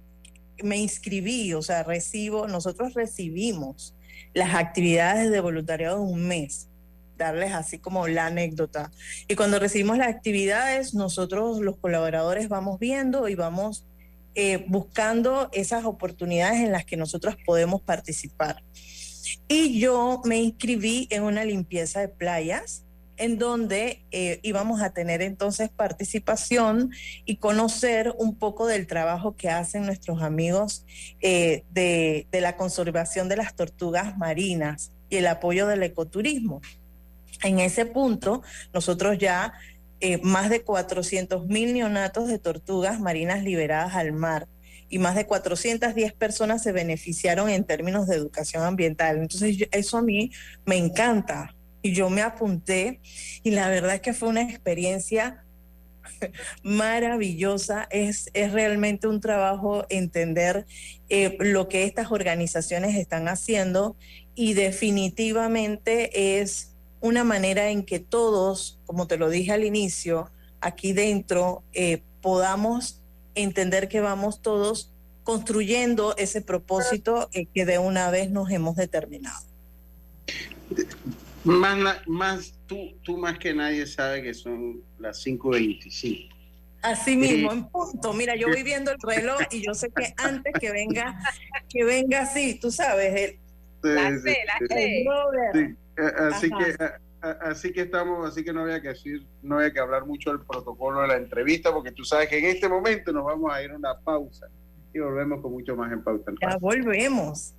[0.63, 3.95] me inscribí, o sea, recibo, nosotros recibimos
[4.35, 6.69] las actividades de voluntariado de un mes
[7.17, 8.91] darles así como la anécdota.
[9.29, 13.87] Y cuando recibimos las actividades, nosotros los colaboradores vamos viendo y vamos
[14.35, 18.63] eh, buscando esas oportunidades en las que nosotros podemos participar.
[19.49, 22.85] Y yo me inscribí en una limpieza de playas
[23.19, 26.91] en donde eh, íbamos a tener entonces participación
[27.25, 30.85] y conocer un poco del trabajo que hacen nuestros amigos
[31.21, 36.63] eh, de, de la conservación de las tortugas marinas y el apoyo del ecoturismo.
[37.43, 39.53] En ese punto, nosotros ya
[40.01, 44.49] eh, más de 400 mil neonatos de tortugas marinas liberadas al mar
[44.89, 49.19] y más de 410 personas se beneficiaron en términos de educación ambiental.
[49.19, 50.31] Entonces, eso a mí
[50.67, 51.55] me encanta.
[51.81, 53.01] Y yo me apunté
[53.43, 55.45] y la verdad es que fue una experiencia
[56.63, 57.89] maravillosa.
[57.91, 60.67] Es, es realmente un trabajo entender
[61.09, 63.97] eh, lo que estas organizaciones están haciendo
[64.35, 66.72] y definitivamente es
[67.03, 73.03] una manera en que todos, como te lo dije al inicio, aquí dentro eh, podamos
[73.35, 74.93] entender que vamos todos
[75.25, 79.45] construyendo ese propósito eh, que de una vez nos hemos determinado.
[81.45, 86.29] Más, más tú, tú más que nadie sabe que son las 5.25.
[86.83, 88.13] Así mismo, en punto.
[88.13, 91.17] Mira, yo voy viendo el reloj y yo sé que antes que venga,
[91.69, 93.39] que venga así, tú sabes, el,
[93.83, 94.67] la sé, la
[95.97, 96.77] Así que,
[97.21, 100.41] así que estamos, así que no había que decir, no había que hablar mucho del
[100.41, 103.71] protocolo de la entrevista, porque tú sabes que en este momento nos vamos a ir
[103.71, 104.49] a una pausa
[104.95, 107.55] y volvemos con mucho más en Pauta Ya volvemos.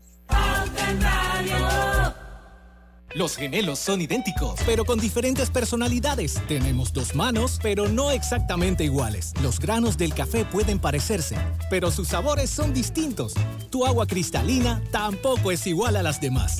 [3.15, 6.41] Los gemelos son idénticos, pero con diferentes personalidades.
[6.47, 9.33] Tenemos dos manos, pero no exactamente iguales.
[9.43, 11.37] Los granos del café pueden parecerse,
[11.69, 13.35] pero sus sabores son distintos.
[13.69, 16.57] Tu agua cristalina tampoco es igual a las demás.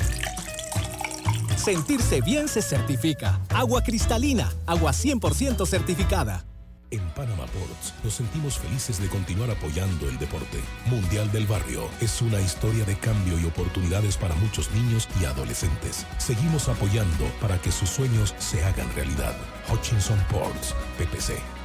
[1.63, 3.39] Sentirse bien se certifica.
[3.47, 6.43] Agua cristalina, agua 100% certificada.
[6.91, 10.59] En Panama Ports nos sentimos felices de continuar apoyando el deporte.
[10.87, 16.05] Mundial del Barrio es una historia de cambio y oportunidades para muchos niños y adolescentes.
[16.17, 19.33] Seguimos apoyando para que sus sueños se hagan realidad.
[19.71, 21.62] Hutchinson Ports, PPC.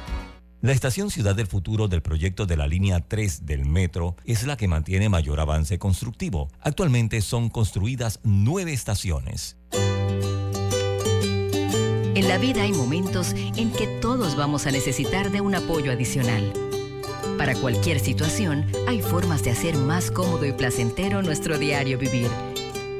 [0.61, 4.57] La estación Ciudad del Futuro del proyecto de la línea 3 del metro es la
[4.57, 6.49] que mantiene mayor avance constructivo.
[6.59, 9.55] Actualmente son construidas nueve estaciones.
[12.13, 16.51] En la vida hay momentos en que todos vamos a necesitar de un apoyo adicional.
[17.37, 22.27] Para cualquier situación, hay formas de hacer más cómodo y placentero nuestro diario vivir.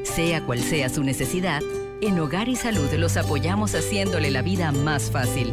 [0.04, 1.60] Sea cual sea su necesidad,
[2.00, 5.52] en Hogar y Salud los apoyamos haciéndole la vida más fácil,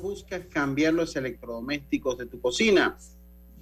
[0.00, 2.96] Buscas cambiar los electrodomésticos de tu cocina.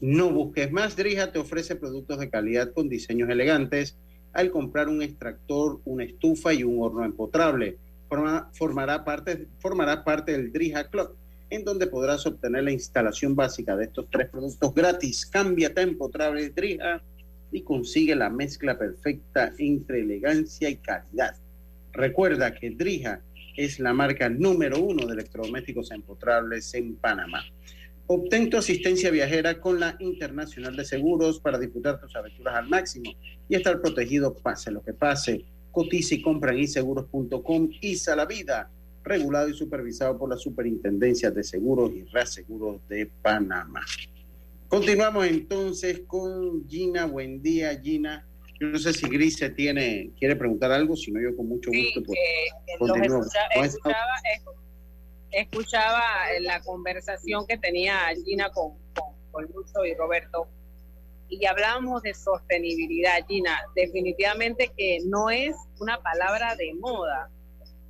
[0.00, 0.96] No busques más.
[0.96, 3.96] Drija te ofrece productos de calidad con diseños elegantes
[4.32, 7.78] al comprar un extractor, una estufa y un horno empotrable.
[8.52, 11.16] formará, parte, formará parte del Drija Club,
[11.50, 15.26] en donde podrás obtener la instalación básica de estos tres productos gratis.
[15.26, 17.02] Cámbiate a empotrable Drija
[17.50, 21.34] y consigue la mezcla perfecta entre elegancia y calidad.
[21.92, 23.20] Recuerda que Drija
[23.64, 27.44] es la marca número uno de electrodomésticos empotrables en Panamá.
[28.06, 33.12] Obtén tu asistencia viajera con la Internacional de Seguros para disfrutar tus aventuras al máximo
[33.48, 35.44] y estar protegido pase lo que pase.
[35.70, 38.70] Cotiza y compra en inseguros.com y la vida,
[39.04, 43.82] regulado y supervisado por la Superintendencia de Seguros y Reaseguros de Panamá.
[44.68, 47.04] Continuamos entonces con Gina.
[47.04, 48.26] Buen día, Gina.
[48.60, 52.02] Yo no sé si Gris tiene, quiere preguntar algo, si no yo con mucho gusto.
[52.04, 54.04] Pues, escuchaba,
[55.30, 56.02] escuchaba,
[56.42, 58.74] la conversación que tenía Gina con,
[59.30, 60.46] con, Lucho y Roberto
[61.30, 63.58] y hablábamos de sostenibilidad, Gina.
[63.74, 67.30] Definitivamente que no es una palabra de moda,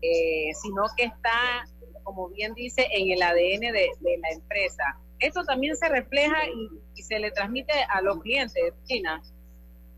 [0.03, 1.67] eh, sino que está,
[2.05, 3.89] como bien dice, en el ADN de,
[4.21, 4.85] la empresa.
[5.19, 9.21] Esto también se refleja y, y se le transmite a los clientes, Gina.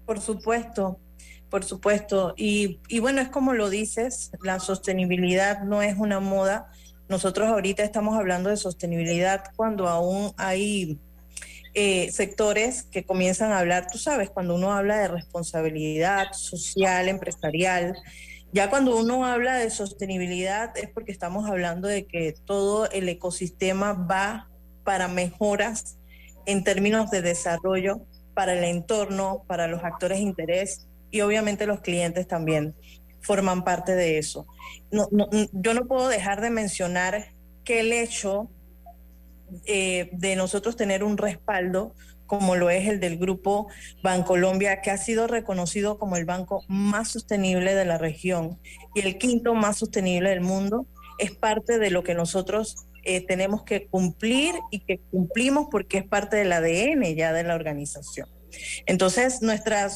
[0.06, 0.98] Por supuesto,
[1.50, 2.34] por supuesto.
[2.36, 6.70] Y, bueno, es como lo dices, la sostenibilidad no es una moda.
[7.08, 10.98] Nosotros ahorita estamos hablando de sostenibilidad cuando aún hay
[11.74, 17.96] eh, sectores que comienzan a hablar, tú sabes, cuando uno habla de responsabilidad social, empresarial,
[18.52, 23.94] ya cuando uno habla de sostenibilidad es porque estamos hablando de que todo el ecosistema
[23.94, 24.50] va
[24.84, 25.96] para mejoras
[26.44, 28.02] en términos de desarrollo
[28.34, 32.74] para el entorno, para los actores de interés y obviamente los clientes también
[33.20, 34.46] forman parte de eso.
[34.90, 37.32] yo no puedo dejar de mencionar
[37.64, 38.50] que el hecho
[39.66, 41.94] eh, de nosotros tener un respaldo
[42.26, 43.68] como lo es el del grupo
[44.02, 48.58] Bancolombia, que ha sido reconocido como el banco más sostenible de la región
[48.94, 50.86] y el quinto más sostenible del mundo,
[51.18, 56.04] es parte de lo que nosotros eh, tenemos que cumplir y que cumplimos porque es
[56.04, 58.28] parte del ADN ya de la organización.
[58.86, 59.88] Entonces, nuestra,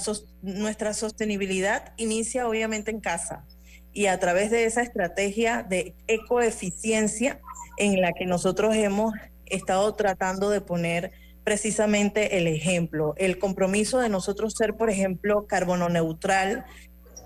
[0.42, 3.44] nuestra sostenibilidad inicia obviamente en casa
[3.92, 7.40] y a través de esa estrategia de ecoeficiencia
[7.78, 9.14] en la que nosotros hemos
[9.46, 11.12] estado tratando de poner
[11.44, 16.64] precisamente el ejemplo, el compromiso de nosotros ser, por ejemplo, carbono neutral,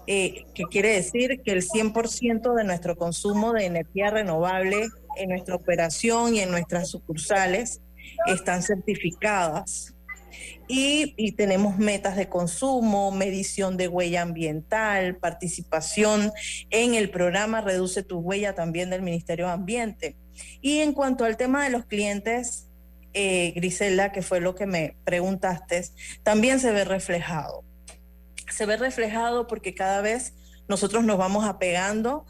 [0.06, 5.54] eh, que quiere decir que el 100% de nuestro consumo de energía renovable en nuestra
[5.54, 7.80] operación y en nuestras sucursales
[8.26, 9.94] están certificadas.
[10.68, 16.32] Y, tenemos metas de consumo, medición de huella ambiental, participación
[16.70, 20.16] en el programa Reduce tu huella también del Ministerio de Ambiente.
[20.60, 22.68] Y en cuanto al tema de los clientes,
[23.12, 25.84] eh, Griselda, que fue lo que me preguntaste,
[26.22, 27.64] también se ve reflejado.
[28.48, 30.34] Se ve reflejado porque cada vez
[30.68, 32.26] nosotros nos vamos apegando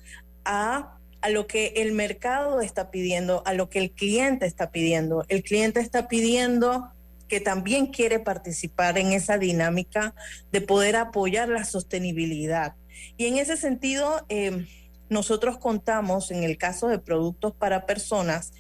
[0.46, 5.24] a, a lo que el mercado está pidiendo, a lo que el cliente está pidiendo.
[5.28, 6.90] El cliente está pidiendo
[7.28, 10.14] que también quiere participar en esa dinámica
[10.50, 12.74] de poder apoyar la sostenibilidad.
[13.16, 14.66] Y en ese sentido, eh,
[15.08, 18.52] nosotros contamos, en el caso de productos para personas,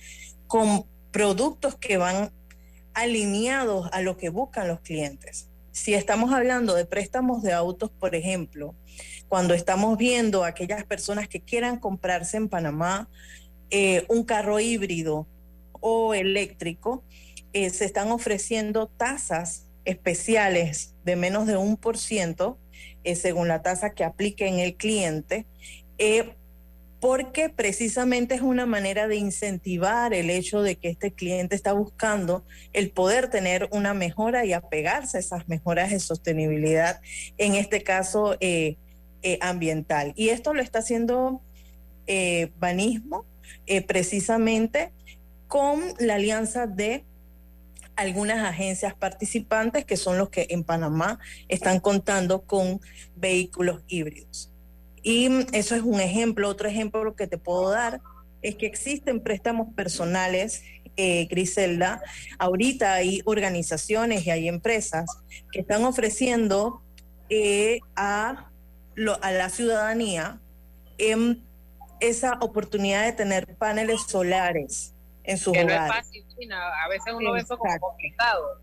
[0.46, 2.32] con productos que van
[2.94, 5.49] alineados a lo que buscan los clientes.
[5.72, 8.74] Si estamos hablando de préstamos de autos, por ejemplo,
[9.28, 13.08] cuando estamos viendo a aquellas personas que quieran comprarse en Panamá
[13.70, 15.28] eh, un carro híbrido
[15.80, 17.04] o eléctrico,
[17.52, 22.58] eh, se están ofreciendo tasas especiales de menos de un por ciento,
[23.04, 25.46] eh, según la tasa que aplique en el cliente,
[27.00, 32.44] porque precisamente es una manera de incentivar el hecho de que este cliente está buscando
[32.74, 37.00] el poder tener una mejora y apegarse a esas mejoras de sostenibilidad,
[37.38, 38.76] en este caso eh,
[39.22, 40.12] eh, ambiental.
[40.14, 41.40] Y esto lo está haciendo
[42.06, 43.24] eh, Banismo
[43.86, 44.92] precisamente
[45.48, 47.04] con la alianza de
[47.96, 52.80] algunas agencias participantes que son los que en Panamá están contando con
[53.16, 54.50] vehículos híbridos.
[55.02, 56.48] Y eso es un ejemplo.
[56.48, 58.00] Otro ejemplo que te puedo dar
[58.42, 60.62] es que existen préstamos personales,
[60.96, 62.02] eh, Griselda.
[62.38, 65.06] Ahorita hay organizaciones y hay empresas
[65.52, 66.82] que están ofreciendo
[67.28, 68.50] eh, a,
[69.22, 70.40] a la ciudadanía
[70.98, 71.42] em,
[72.00, 75.88] esa oportunidad de tener paneles solares en sus que hogares.
[75.88, 76.62] No es fácil, China.
[76.84, 78.60] A veces uno ve eso como complicado.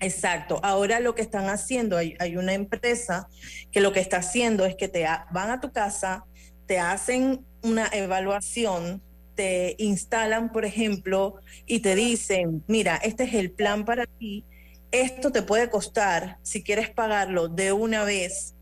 [0.00, 0.60] Exacto.
[0.62, 3.28] Ahora lo que están haciendo, hay, una empresa
[3.72, 6.24] que lo que está haciendo es que te van a tu casa,
[6.66, 9.02] te hacen una evaluación,
[9.34, 14.44] te instalan, por ejemplo, y te dicen, mira, este es el plan para ti,
[14.92, 18.54] esto te puede costar, si quieres pagarlo de una vez,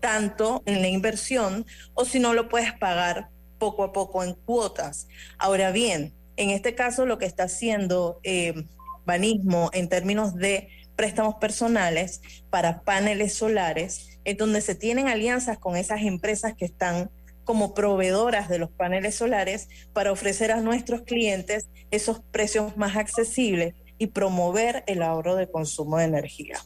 [0.00, 1.64] tanto en la inversión,
[1.94, 5.06] o si no lo puedes pagar poco a poco en cuotas.
[5.38, 8.18] Ahora bien, en este caso lo que está haciendo...
[8.24, 8.66] Eh,
[9.04, 15.76] Banismo en términos de préstamos personales para paneles solares, en donde se tienen alianzas con
[15.76, 17.10] esas empresas que están
[17.44, 23.74] como proveedoras de los paneles solares para ofrecer a nuestros clientes esos precios más accesibles
[23.98, 26.58] y promover el ahorro de consumo de energía.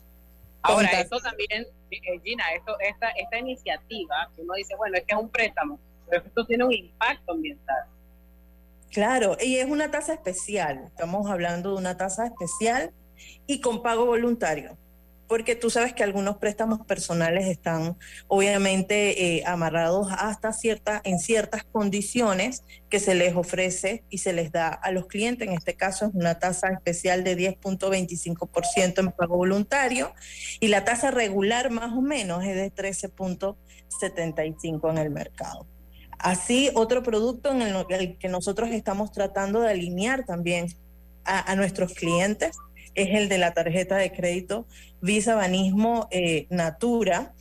[0.62, 5.14] Ahora, esto también, eh, Gina, esto, esta, esta iniciativa, que uno dice, bueno, es que
[5.14, 7.84] es un préstamo, pero esto tiene un impacto ambiental.
[8.90, 10.84] Claro, y es una tasa especial.
[10.86, 12.92] Estamos hablando de una tasa especial
[13.46, 14.78] y con pago voluntario,
[15.28, 17.96] porque tú sabes que algunos préstamos personales están
[18.28, 24.52] obviamente eh, amarrados hasta cierta, en ciertas condiciones que se les ofrece y se les
[24.52, 25.48] da a los clientes.
[25.48, 30.14] En este caso es una tasa especial de 10.25% en pago voluntario
[30.60, 35.66] y la tasa regular más o menos es de 13.75 en el mercado.
[36.18, 40.68] Así, otro producto en el que nosotros estamos tratando de alinear también
[41.24, 42.56] a, nuestros clientes
[42.94, 44.66] es el de la tarjeta de crédito
[45.00, 47.34] Visa Banismo eh, Natura,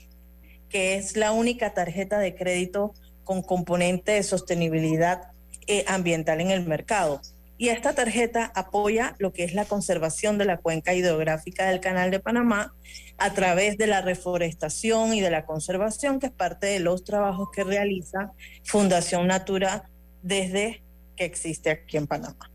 [0.70, 5.32] que es la única tarjeta de crédito con componente de sostenibilidad
[5.68, 7.22] eh, ambiental en el mercado.
[7.58, 12.12] Y esta tarjeta apoya lo que es la conservación de la cuenca hidrográfica del Canal
[12.12, 12.74] de Panamá
[13.18, 17.50] a través de la reforestación y de la conservación, que es parte de los trabajos
[17.54, 18.34] que realiza
[18.66, 19.90] Fundación Natura
[20.22, 20.82] desde
[21.16, 22.52] que existe aquí en Panamá.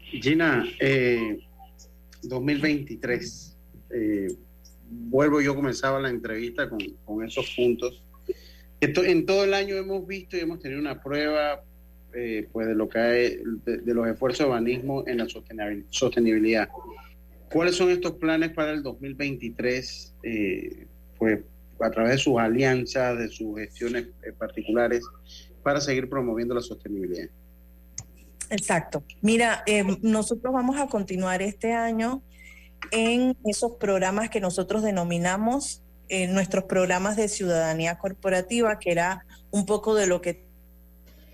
[0.00, 0.64] Gina,
[2.22, 3.56] 2023,
[3.90, 4.34] eh, eh,
[4.88, 8.02] vuelvo, yo comenzaba la entrevista con, con esos puntos.
[8.80, 11.62] en todo el año hemos visto y hemos tenido una prueba
[12.14, 15.26] eh, pues de lo que hay, de, los esfuerzos de banismo en la
[15.90, 16.68] sostenibilidad.
[17.50, 20.14] ¿Cuáles son estos planes para el 2023?
[20.22, 20.86] Eh,
[21.18, 21.40] pues
[21.80, 25.04] a través de sus alianzas, de sus gestiones eh, particulares,
[25.62, 27.28] para seguir promoviendo la sostenibilidad.
[28.50, 29.02] Exacto.
[29.20, 29.64] Mira,
[30.02, 32.22] nosotros vamos a continuar este año
[32.90, 35.82] en esos programas que nosotros denominamos
[36.14, 40.41] eh, nuestros programas de ciudadanía corporativa, que era un poco de lo que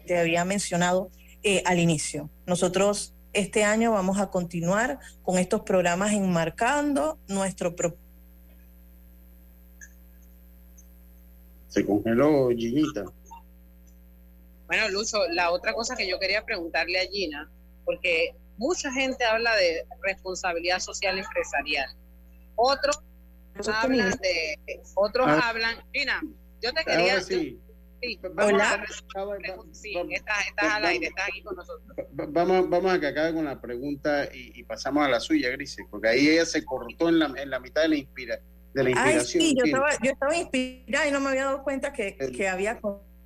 [0.08, 1.10] te había mencionado
[1.42, 2.30] eh, al inicio.
[2.46, 8.08] Nosotros este año vamos a continuar con estos programas enmarcando nuestro propósito.
[11.68, 13.04] Se congeló Ginita.
[14.66, 17.50] Bueno, Lucho, la otra cosa que yo quería preguntarle a Gina,
[17.84, 21.90] porque mucha gente habla de responsabilidad social empresarial.
[22.56, 22.98] Otros
[23.72, 24.58] hablan de,
[24.94, 25.48] otros ah.
[25.48, 26.22] hablan, Gina,
[26.62, 27.20] yo te quería,
[28.00, 28.18] sí.
[28.20, 28.84] Sí, Hola.
[29.72, 31.96] sí, estás, estás al aire, estás aquí con nosotros.
[32.12, 35.84] Vamos, vamos a que acabe con la pregunta y, y, pasamos a la suya, Grise,
[35.90, 38.38] porque ahí ella se cortó en la, en la mitad de la, inspira,
[38.74, 39.42] de la inspiración.
[39.42, 42.48] Ay, sí, yo estaba, yo estaba inspirada y no me había dado cuenta que, que
[42.48, 42.80] había,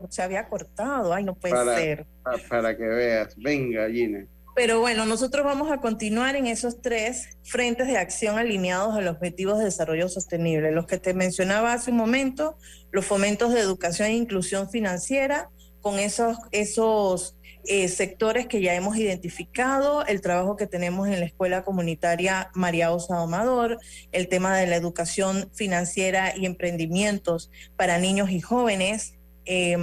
[0.09, 1.13] se había cortado.
[1.13, 2.07] Ay, no puede para, ser.
[2.23, 3.35] Para, para, que veas.
[3.37, 4.27] Venga, Gina.
[4.55, 9.17] Pero bueno, nosotros vamos a continuar en esos tres frentes de acción alineados a los
[9.17, 12.59] objetivos de desarrollo sostenible, los que te mencionaba hace un momento,
[12.91, 15.49] los fomentos de educación e inclusión financiera,
[15.81, 17.35] con esos, esos
[17.65, 22.93] eh, sectores que ya hemos identificado, el trabajo que tenemos en la Escuela Comunitaria María
[22.93, 23.79] Osa Amador,
[24.13, 29.15] el tema de la educación financiera y emprendimientos para niños y jóvenes,
[29.45, 29.77] eh,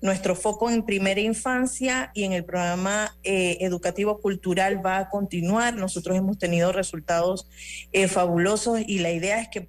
[0.00, 5.74] nuestro foco en primera infancia y en el programa eh, educativo cultural va a continuar.
[5.74, 7.48] Nosotros hemos tenido resultados
[7.92, 9.68] eh, fabulosos y la idea es que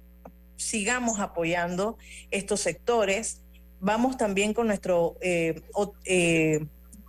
[0.56, 1.98] sigamos apoyando
[2.30, 3.42] estos sectores.
[3.80, 5.60] Vamos también con nuestro, eh,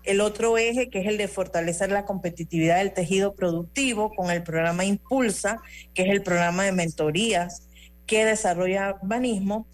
[0.04, 4.44] el otro eje, que es el de fortalecer la competitividad del tejido productivo con el
[4.44, 5.62] programa Impulsa,
[5.94, 7.68] que es el programa de mentorías
[8.06, 9.68] que desarrolla Banismo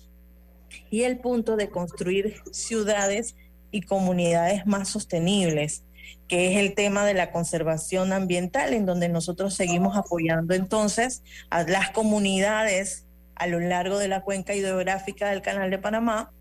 [0.89, 3.36] y el punto de construir ciudades
[3.72, 5.84] y comunidades más sostenibles,
[6.28, 11.63] que es el tema de la conservación ambiental, en donde nosotros seguimos apoyando entonces a
[11.63, 13.05] las comunidades
[13.36, 16.32] a lo largo de la cuenca hidrográfica del Canal de Panamá,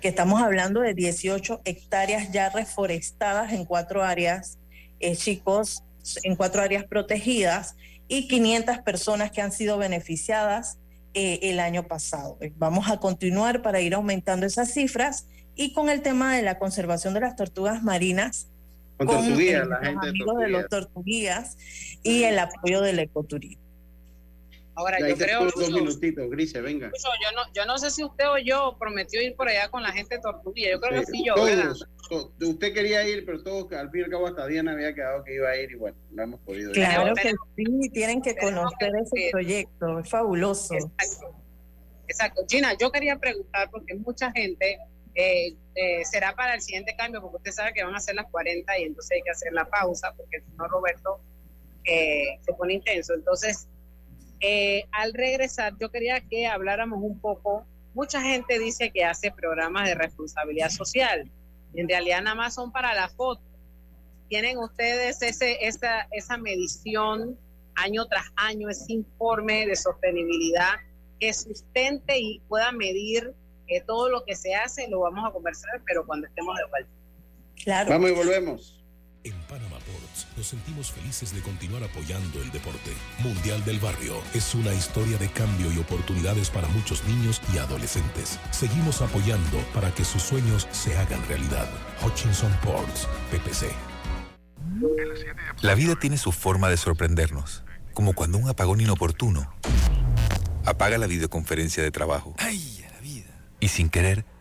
[0.00, 4.58] que estamos hablando de 18 hectáreas ya reforestadas en cuatro áreas,
[5.00, 5.84] eh, chicos,
[6.22, 7.76] en cuatro áreas protegidas
[8.08, 10.78] y 500 personas que han sido beneficiadas
[11.14, 12.38] eh, el año pasado.
[12.56, 17.14] Vamos a continuar para ir aumentando esas cifras y con el tema de la conservación
[17.14, 18.48] de las tortugas marinas.
[18.96, 21.56] Con, tortuguías, la gente de los tortuguías
[22.02, 23.57] y el apoyo del ecoturismo.
[24.78, 25.44] Ahora, yo creo.
[25.44, 26.92] Dos minutitos, Grise, venga.
[26.96, 29.90] Yo no, yo no sé si usted o yo prometió ir por allá con la
[29.90, 30.70] gente de Tortuguilla.
[30.70, 31.34] Yo creo que sí, yo.
[31.34, 34.94] Todos, todos, usted quería ir, pero todos, al fin y al cabo, hasta Diana había
[34.94, 36.76] quedado que iba a ir y bueno, no hemos podido ir.
[36.76, 40.74] Claro que sí, tienen que conocer ese proyecto, es fabuloso.
[40.74, 41.34] Exacto.
[42.06, 42.42] Exacto.
[42.48, 44.78] Gina, yo quería preguntar, porque mucha gente.
[45.20, 48.26] Eh, eh, será para el siguiente cambio, porque usted sabe que van a ser las
[48.30, 51.20] 40 y entonces hay que hacer la pausa, porque si no, Roberto
[51.82, 53.14] eh, se pone intenso.
[53.14, 53.66] Entonces,
[54.40, 57.66] eh, al regresar, yo quería que habláramos un poco.
[57.94, 61.30] Mucha gente dice que hace programas de responsabilidad social.
[61.74, 63.42] En realidad, nada más son para la foto.
[64.28, 67.38] ¿Tienen ustedes ese, esa, esa medición
[67.74, 70.74] año tras año, ese informe de sostenibilidad
[71.18, 73.34] que sustente y pueda medir
[73.66, 74.88] que todo lo que se hace?
[74.88, 76.90] Lo vamos a conversar, pero cuando estemos de vuelta.
[77.64, 77.90] Claro.
[77.90, 78.77] Vamos y volvemos.
[79.24, 82.92] En Panama Ports nos sentimos felices de continuar apoyando el deporte.
[83.18, 88.38] Mundial del Barrio es una historia de cambio y oportunidades para muchos niños y adolescentes.
[88.52, 91.68] Seguimos apoyando para que sus sueños se hagan realidad.
[92.04, 93.72] Hutchinson Ports, PPC.
[95.62, 97.64] La vida tiene su forma de sorprendernos,
[97.94, 99.52] como cuando un apagón inoportuno
[100.64, 102.34] apaga la videoconferencia de trabajo.
[102.38, 103.30] ¡Ay, la vida!
[103.58, 104.24] Y sin querer,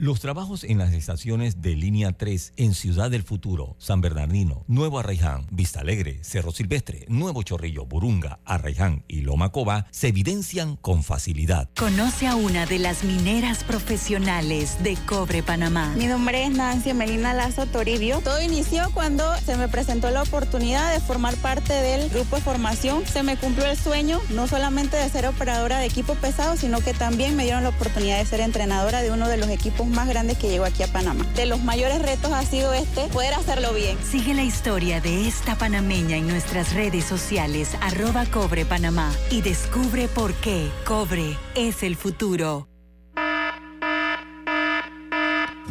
[0.00, 4.98] Los trabajos en las estaciones de línea 3 en Ciudad del Futuro, San Bernardino, Nuevo
[4.98, 11.02] Arraiján, Vista Alegre, Cerro Silvestre, Nuevo Chorrillo, Burunga, Arraiján y Loma Coba se evidencian con
[11.02, 11.68] facilidad.
[11.76, 15.92] Conoce a una de las mineras profesionales de Cobre Panamá.
[15.98, 18.22] Mi nombre es Nancy Melina Lazo Toribio.
[18.24, 23.04] Todo inició cuando se me presentó la oportunidad de formar parte del grupo de formación.
[23.04, 26.94] Se me cumplió el sueño no solamente de ser operadora de equipo pesado, sino que
[26.94, 30.38] también me dieron la oportunidad de ser entrenadora de uno de los equipos más grandes
[30.38, 31.24] que llegó aquí a Panamá.
[31.34, 33.98] De los mayores retos ha sido este, poder hacerlo bien.
[34.02, 40.08] Sigue la historia de esta panameña en nuestras redes sociales, arroba Cobre Panamá, y descubre
[40.08, 42.69] por qué Cobre es el futuro.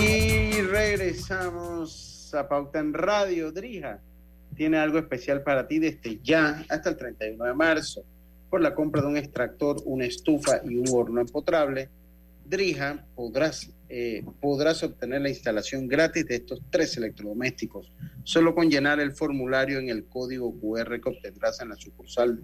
[0.00, 3.50] Y regresamos a Pauta en Radio.
[3.50, 4.00] Drija
[4.54, 8.04] tiene algo especial para ti desde ya hasta el 31 de marzo.
[8.48, 11.88] Por la compra de un extractor, una estufa y un horno empotrable,
[12.44, 17.92] Drija podrás, eh, podrás obtener la instalación gratis de estos tres electrodomésticos,
[18.24, 22.40] solo con llenar el formulario en el código QR que obtendrás en la sucursal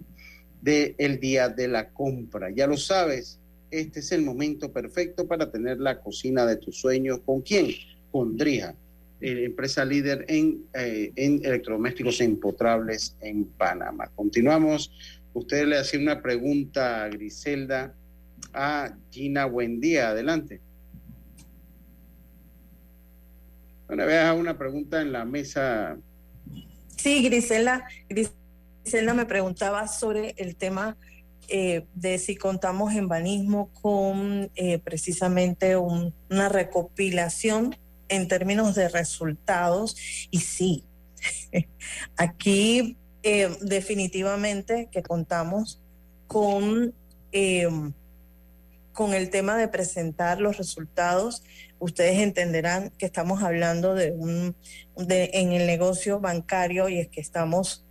[0.61, 2.49] del día de la compra.
[2.49, 3.39] Ya lo sabes,
[3.71, 7.19] este es el momento perfecto para tener la cocina de tus sueños.
[7.25, 7.67] ¿Con quién?
[8.11, 8.75] Con Drija,
[9.19, 14.11] empresa líder en, eh, en electrodomésticos empotrables en Panamá.
[14.15, 14.91] Continuamos.
[15.33, 17.93] Usted le hacía una pregunta a Griselda,
[18.53, 20.09] a Gina Buendía.
[20.09, 20.61] Adelante.
[23.87, 25.97] Bueno, vea una pregunta en la mesa.
[26.95, 30.97] Sí, Grisela, Grisela me preguntaba sobre el tema
[31.49, 37.75] eh, de si contamos en banismo con eh, precisamente un- una recopilación
[38.09, 39.95] en términos de resultados.
[40.31, 40.85] Y sí,
[42.17, 45.81] aquí eh, definitivamente que contamos
[46.27, 46.93] con,
[48.93, 51.43] con el tema de presentar los resultados.
[51.79, 54.55] Ustedes entenderán que estamos hablando de un
[54.95, 57.85] de, en el negocio bancario y es que estamos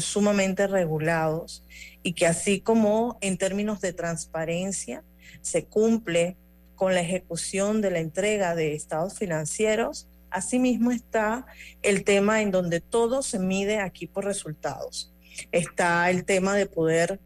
[0.00, 1.64] sumamente regulados
[2.02, 5.04] y que así como en términos de transparencia
[5.42, 6.36] se cumple
[6.74, 11.46] con la ejecución de la entrega de estados financieros, asimismo está
[11.82, 15.12] el tema en donde todo se mide aquí por resultados.
[15.52, 17.20] Está el tema de poder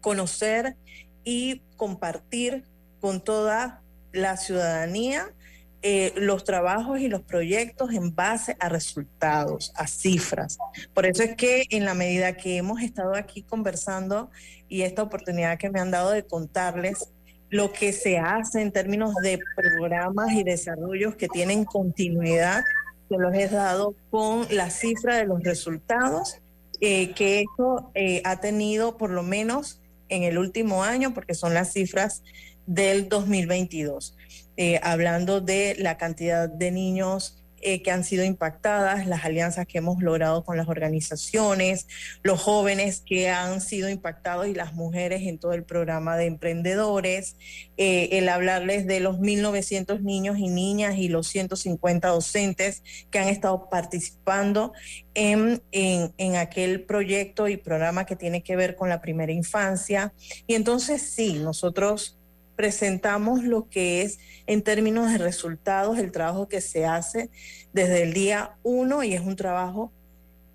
[0.00, 0.76] conocer
[1.24, 2.64] y compartir
[3.00, 5.32] con toda la ciudadanía
[5.80, 10.58] eh, los trabajos y los proyectos en base a resultados, a cifras.
[10.92, 14.28] Por eso es que en la medida que hemos estado aquí conversando
[14.68, 17.10] y esta oportunidad que me han dado de contarles
[17.48, 22.64] lo que se hace en términos de programas y desarrollos que tienen continuidad,
[23.08, 26.40] se los he dado con la cifra de los resultados
[26.80, 31.54] eh, que esto eh, ha tenido por lo menos en el último año, porque son
[31.54, 32.24] las cifras
[32.66, 34.17] del 2022
[34.58, 39.78] eh, hablando de la cantidad de niños eh, que han sido impactadas, las alianzas que
[39.78, 41.86] hemos logrado con las organizaciones,
[42.22, 47.36] los jóvenes que han sido impactados y las mujeres en todo el programa de emprendedores,
[47.76, 53.28] eh, el hablarles de los 1.900 niños y niñas y los 150 docentes que han
[53.28, 54.72] estado participando
[55.14, 60.12] en, en, en aquel proyecto y programa que tiene que ver con la primera infancia.
[60.48, 62.17] Y entonces sí, nosotros
[62.58, 67.30] presentamos lo que es en términos de resultados el trabajo que se hace
[67.72, 69.92] desde el día uno y es un trabajo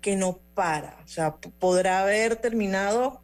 [0.02, 0.98] que no para.
[1.02, 3.22] O sea, podrá haber terminado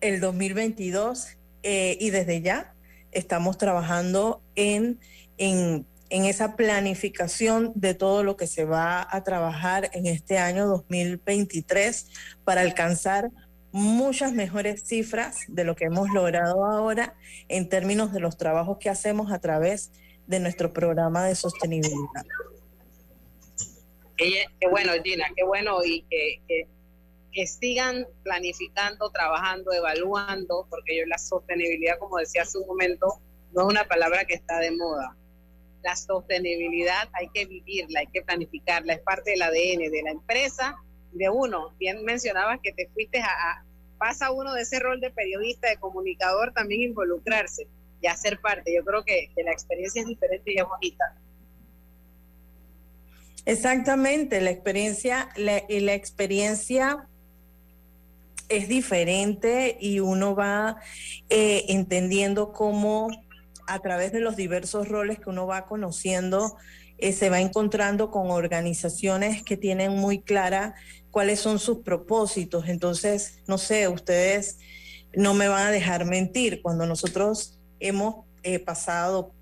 [0.00, 2.74] el 2022 eh, y desde ya
[3.10, 5.00] estamos trabajando en,
[5.36, 10.68] en, en esa planificación de todo lo que se va a trabajar en este año
[10.68, 12.06] 2023
[12.44, 13.32] para alcanzar
[13.72, 17.14] muchas mejores cifras de lo que hemos logrado ahora
[17.48, 19.92] en términos de los trabajos que hacemos a través
[20.26, 22.26] de nuestro programa de sostenibilidad.
[24.16, 26.68] Qué, bueno, Gina, qué bueno y que, que,
[27.32, 33.20] que sigan planificando, trabajando, evaluando, porque yo la sostenibilidad, como decía hace un momento,
[33.52, 35.16] no es una palabra que está de moda.
[35.82, 40.76] La sostenibilidad hay que vivirla, hay que planificarla, es parte del ADN de la empresa
[41.12, 41.72] de uno.
[41.78, 43.64] Bien mencionabas que te fuiste a,
[43.98, 47.68] pasa uno de ese rol de periodista, de comunicador, también involucrarse
[48.00, 48.74] y hacer parte.
[48.74, 51.14] Yo creo que, que la experiencia es diferente y es bonita.
[53.44, 57.06] Exactamente, la experiencia, la, y la experiencia
[58.48, 60.76] es diferente y uno va
[61.30, 63.08] eh, entendiendo cómo
[63.66, 66.56] a través de los diversos roles que uno va conociendo,
[66.98, 70.74] eh, se va encontrando con organizaciones que tienen muy clara
[71.10, 72.68] cuáles son sus propósitos.
[72.68, 74.58] Entonces, no sé, ustedes
[75.14, 76.62] no me van a dejar mentir.
[76.62, 79.32] Cuando nosotros hemos eh, pasado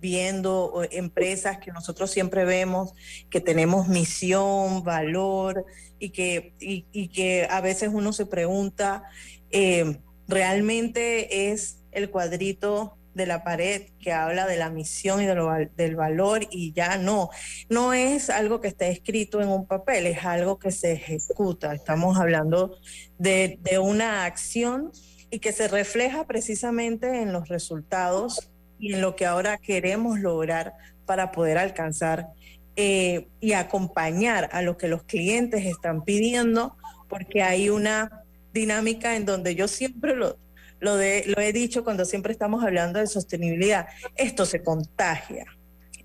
[0.00, 2.94] viendo empresas que nosotros siempre vemos
[3.28, 5.66] que tenemos misión, valor
[5.98, 9.04] y que, y que a veces uno se pregunta,
[9.50, 15.96] eh, ¿realmente es el cuadrito de la pared que habla de la misión y del
[15.96, 17.30] valor y ya no.
[17.68, 21.74] No es algo que esté escrito en un papel, es algo que se ejecuta.
[21.74, 22.76] Estamos hablando
[23.18, 24.92] de, de una acción
[25.30, 30.72] y que se refleja precisamente en los resultados y en lo que ahora queremos lograr
[31.06, 32.28] para poder alcanzar
[32.76, 36.76] eh, y acompañar a lo que los clientes están pidiendo,
[37.08, 40.38] porque hay una dinámica en donde yo siempre lo,
[40.80, 45.46] lo, de, lo he dicho cuando siempre estamos hablando de sostenibilidad, esto se contagia.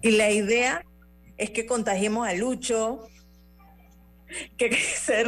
[0.02, 0.84] Y la idea
[1.38, 3.08] es que contagiemos a Lucho,
[4.58, 5.24] que, que se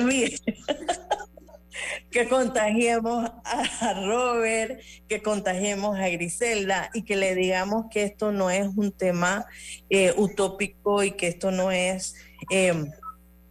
[2.09, 8.49] que contagiemos a Robert, que contagiemos a Griselda y que le digamos que esto no
[8.49, 9.45] es un tema
[9.89, 12.15] eh, utópico y que esto no es,
[12.49, 12.91] em,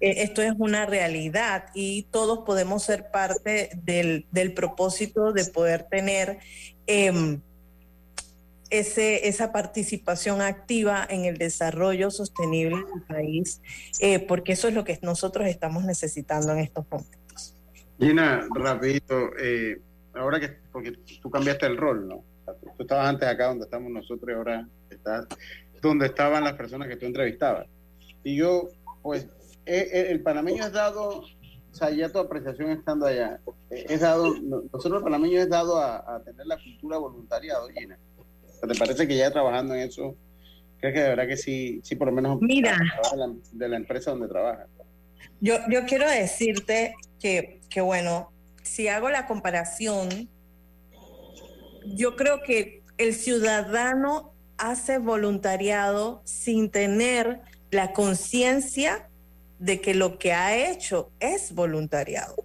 [0.01, 6.39] eh, esto es una realidad y todos podemos ser parte del, propósito de poder tener
[6.87, 7.41] em,
[8.71, 13.61] ese, esa participación activa en el desarrollo sostenible del país,
[14.01, 17.55] eh, porque eso es lo que nosotros estamos necesitando en estos momentos.
[17.99, 19.81] Gina, rapidito, eh,
[20.15, 20.93] ahora que, porque
[21.23, 22.25] tú cambiaste el rol, ¿no?
[22.77, 25.27] Tú, estabas antes acá donde estamos nosotros y ahora estás
[25.81, 27.67] donde estaban las personas que tú entrevistabas.
[28.23, 28.69] Y yo,
[29.03, 29.29] pues,
[29.67, 34.35] eh, eh, el panameño es dado, o sea, ya tu apreciación estando allá, es dado,
[34.41, 37.99] nosotros el panameño es dado a, tener la cultura voluntariado, Gina.
[38.67, 40.17] ¿Te parece que ya trabajando en eso,
[40.79, 42.79] crees que de verdad que sí, sí por lo menos Mira.
[43.11, 44.69] De, la, de la empresa donde trabajas?
[45.41, 48.31] Yo, yo quiero decirte que, que, bueno,
[48.63, 50.29] si hago la comparación,
[51.85, 57.41] yo creo que el ciudadano hace voluntariado sin tener
[57.71, 59.09] la conciencia
[59.59, 62.37] de que lo que ha hecho es voluntariado.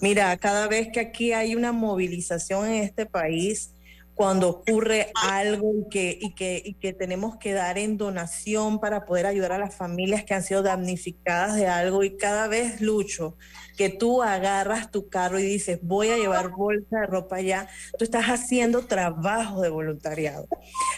[0.00, 3.72] Mira, cada vez que aquí hay una movilización en este país,
[4.16, 9.04] cuando ocurre algo y que, y, que, y que tenemos que dar en donación para
[9.04, 13.36] poder ayudar a las familias que han sido damnificadas de algo y cada vez lucho
[13.76, 17.68] que tú agarras tu carro y dices voy a llevar bolsa de ropa allá,
[17.98, 20.48] tú estás haciendo trabajo de voluntariado.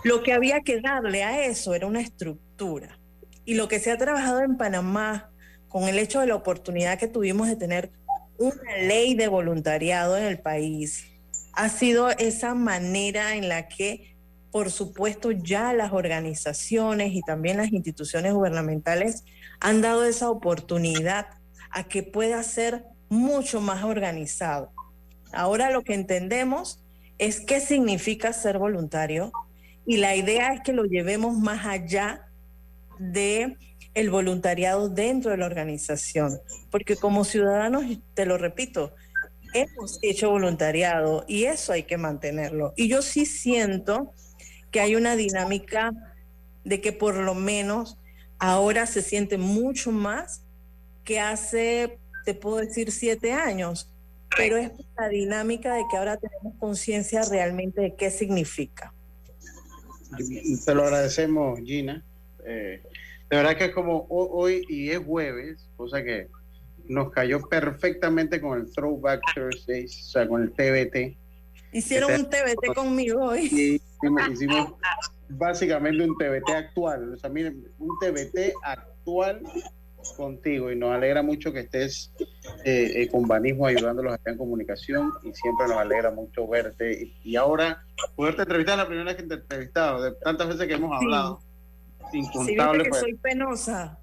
[0.05, 3.01] Lo que había que darle a eso era una estructura
[3.45, 5.33] y lo que se ha trabajado en Panamá
[5.69, 7.91] con el hecho de la oportunidad que tuvimos de tener
[8.39, 11.05] una ley de voluntariado en el país
[11.53, 14.17] ha sido esa manera en la que,
[14.53, 19.25] por supuesto, ya las organizaciones y también las instituciones gubernamentales
[19.59, 21.27] han dado esa oportunidad
[21.71, 24.71] a que pueda ser mucho más organizado.
[25.33, 26.81] Ahora lo que entendemos
[27.19, 29.33] es qué significa ser voluntario
[29.85, 32.29] y la idea es que lo llevemos más allá
[33.01, 33.57] de
[33.95, 36.39] el voluntariado dentro de la organización,
[36.71, 37.85] porque como ciudadanos,
[38.15, 38.95] te lo repito,
[39.55, 42.73] hemos hecho voluntariado y eso hay que mantenerlo.
[42.77, 44.13] Y yo sí siento
[44.71, 45.93] que hay una dinámica
[46.65, 47.99] de que por lo menos
[48.39, 50.43] ahora se siente mucho más
[51.05, 53.91] que hace, te puedo decir, siete años.
[54.37, 58.93] Pero es la dinámica de que ahora tenemos conciencia realmente de qué significa.
[60.65, 62.05] Te lo agradecemos, Gina.
[62.45, 62.83] Eh,
[63.31, 66.29] de verdad que es como hoy y es jueves, cosa que
[66.89, 71.17] nos cayó perfectamente con el Throwback Thursdays, o sea, con el TBT.
[71.73, 73.49] Hicieron un TBT conmigo hoy.
[73.49, 73.83] Sí,
[74.33, 74.73] hicimos,
[75.29, 79.43] básicamente un TBT actual, o sea, miren, un TBT actual
[80.17, 82.13] contigo y nos alegra mucho que estés
[82.65, 87.37] eh, eh, con Banismo ayudándolos acá en comunicación y siempre nos alegra mucho verte y,
[87.37, 87.85] ahora
[88.17, 91.41] poderte entrevistar la primera vez que te he entrevistado, de tantas veces que hemos hablado.
[92.13, 92.85] Incontables.
[92.85, 93.01] que pues.
[93.01, 93.99] soy penosa.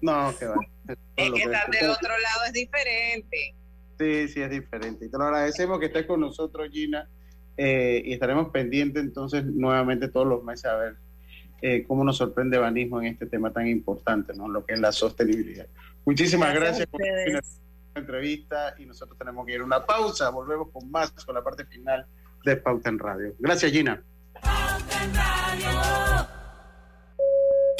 [0.00, 0.56] No, que va.
[1.16, 3.54] Es que estar del otro lado es diferente.
[3.98, 5.06] Sí, sí, es diferente.
[5.06, 7.08] Y te lo agradecemos que estés con nosotros, Gina,
[7.56, 10.96] eh, y estaremos pendientes entonces nuevamente todos los meses a ver
[11.62, 14.48] eh, cómo nos sorprende Banismo en este tema tan importante, ¿no?
[14.48, 15.66] Lo que es la sostenibilidad.
[16.04, 17.40] Muchísimas gracias, por la
[17.94, 20.28] entrevista y nosotros tenemos que ir a una pausa.
[20.30, 22.06] Volvemos con más, con la parte final
[22.44, 23.34] de Pauta en Radio.
[23.38, 24.02] Gracias, Gina.
[24.34, 26.35] Pauta en Radio.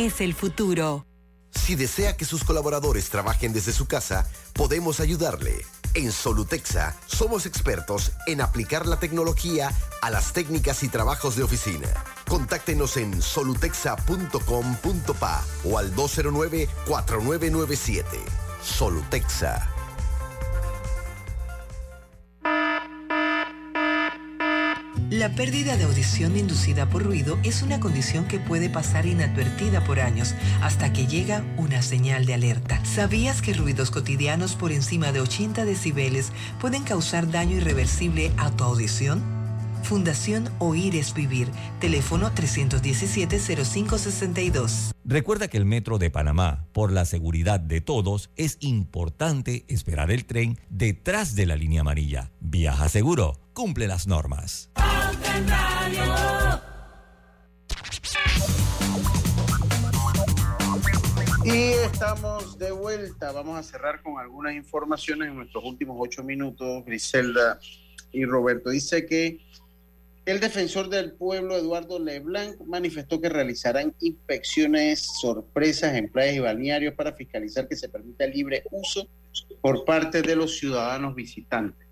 [0.00, 1.06] el futuro.
[1.50, 5.66] Si desea que sus colaboradores trabajen desde su casa, podemos ayudarle.
[5.92, 9.70] En Solutexa somos expertos en aplicar la tecnología
[10.00, 11.88] a las técnicas y trabajos de oficina.
[12.28, 18.06] Contáctenos en solutexa.com.pa o al 209-4997.
[18.62, 19.79] Solutexa.
[25.10, 30.00] La pérdida de audición inducida por ruido es una condición que puede pasar inadvertida por
[30.00, 32.84] años hasta que llega una señal de alerta.
[32.84, 38.64] ¿Sabías que ruidos cotidianos por encima de 80 decibeles pueden causar daño irreversible a tu
[38.64, 39.39] audición?
[39.90, 41.48] Fundación Oír es Vivir,
[41.80, 44.92] teléfono 317-0562.
[45.04, 50.26] Recuerda que el Metro de Panamá, por la seguridad de todos, es importante esperar el
[50.26, 52.30] tren detrás de la línea amarilla.
[52.38, 54.70] Viaja seguro, cumple las normas.
[61.42, 63.32] Y estamos de vuelta.
[63.32, 66.84] Vamos a cerrar con algunas informaciones en nuestros últimos ocho minutos.
[66.84, 67.58] Griselda
[68.12, 68.70] y Roberto.
[68.70, 69.49] Dice que
[70.26, 76.94] el defensor del pueblo, Eduardo Leblanc, manifestó que realizarán inspecciones sorpresas en playas y balnearios
[76.94, 79.08] para fiscalizar que se permita libre uso
[79.60, 81.88] por parte de los ciudadanos visitantes.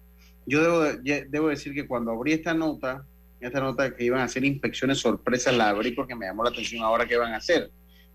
[0.46, 3.04] Yo debo, decir que cuando abrí esta nota,
[3.40, 6.82] esta nota que iban a hacer inspecciones sorpresas, la abrí porque me llamó la atención
[6.82, 7.70] ahora qué van a hacer.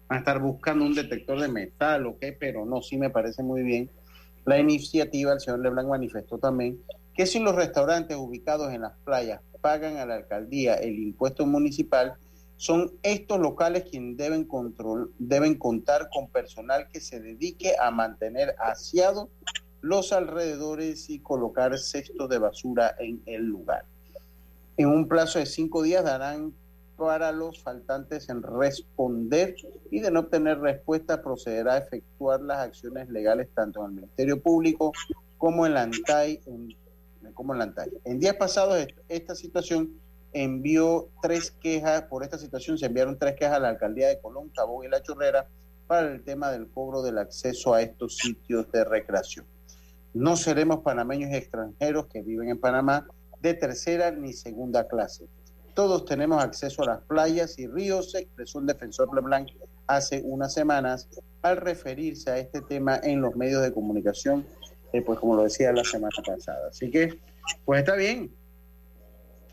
[0.07, 3.43] Van a estar buscando un detector de metal o qué, pero no, sí me parece
[3.43, 3.89] muy bien.
[4.45, 6.79] La iniciativa, el señor Leblanc manifestó también
[7.13, 12.15] que si los restaurantes ubicados en las playas pagan a la alcaldía el impuesto municipal,
[12.57, 14.45] son estos locales quienes deben,
[15.57, 19.29] contar con personal que se dedique a mantener aseados
[19.81, 23.85] los alrededores y colocar cestos de basura en el lugar.
[24.77, 26.53] En un plazo de cinco días darán
[26.95, 29.55] para los faltantes en responder
[29.91, 34.41] y de no obtener respuesta procederá a efectuar las acciones legales tanto en el Ministerio
[34.41, 34.93] Público
[35.37, 36.39] como en la ANTAI.
[36.45, 36.82] En,
[37.33, 37.89] como en, la ANTAI.
[38.05, 39.99] en días pasados esta situación
[40.33, 44.49] envió tres quejas, por esta situación se enviaron tres quejas a la alcaldía de Colón,
[44.49, 45.47] Cabo y La Chorrera
[45.87, 49.45] para el tema del cobro del acceso a estos sitios de recreación.
[50.13, 53.07] No seremos panameños extranjeros que viven en Panamá
[53.41, 55.27] de tercera ni segunda clase.
[55.73, 59.49] Todos tenemos acceso a las playas y ríos, expresó el defensor Leblanc
[59.87, 61.09] hace unas semanas
[61.41, 64.45] al referirse a este tema en los medios de comunicación,
[64.93, 66.69] eh, pues como lo decía la semana pasada.
[66.69, 67.19] Así que,
[67.65, 68.33] pues está bien,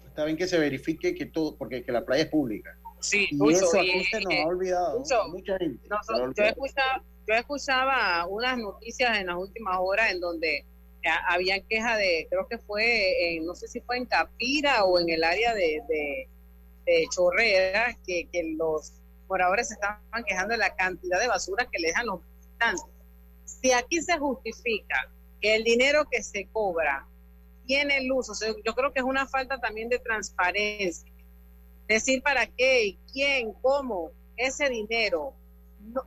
[0.06, 2.76] está bien que se verifique que todo, porque que la playa es pública.
[3.00, 5.88] Sí, y Uso, eso y- aquí se nos eh, ha olvidado, Uso, mucha gente.
[5.88, 6.50] No, yo, olvidado.
[6.50, 10.66] escuchaba, yo escuchaba unas noticias en las últimas horas en donde
[11.06, 14.98] ha- habían quejas de, creo que fue, en, no sé si fue en Capira o
[15.00, 16.28] en el área de, de,
[16.84, 18.92] de Chorrera, que, que los
[19.26, 22.84] moradores se estaban quejando de la cantidad de basura que le dejan los visitantes.
[23.46, 25.10] Si aquí se justifica
[25.40, 27.06] que el dinero que se cobra
[27.66, 28.32] tiene el uso,
[28.64, 31.10] yo creo que es una falta también de transparencia
[31.86, 35.34] decir para qué quién, cómo, ese dinero,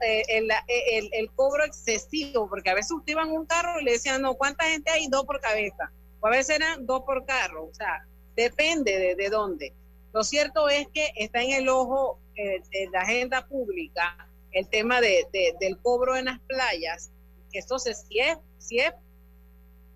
[0.02, 3.84] eh, el, el- el cobro excesivo, porque a veces usted iba en un carro y
[3.84, 5.08] le decían, no, ¿cuánta gente hay?
[5.08, 8.06] Dos por cabeza, o a veces eran dos por carro, o sea,
[8.36, 9.74] depende de, de dónde.
[10.14, 15.02] Lo cierto es que está en el ojo eh, de la agenda pública el tema
[15.02, 17.12] de, de- del cobro en las playas,
[17.52, 18.94] que entonces si es, si es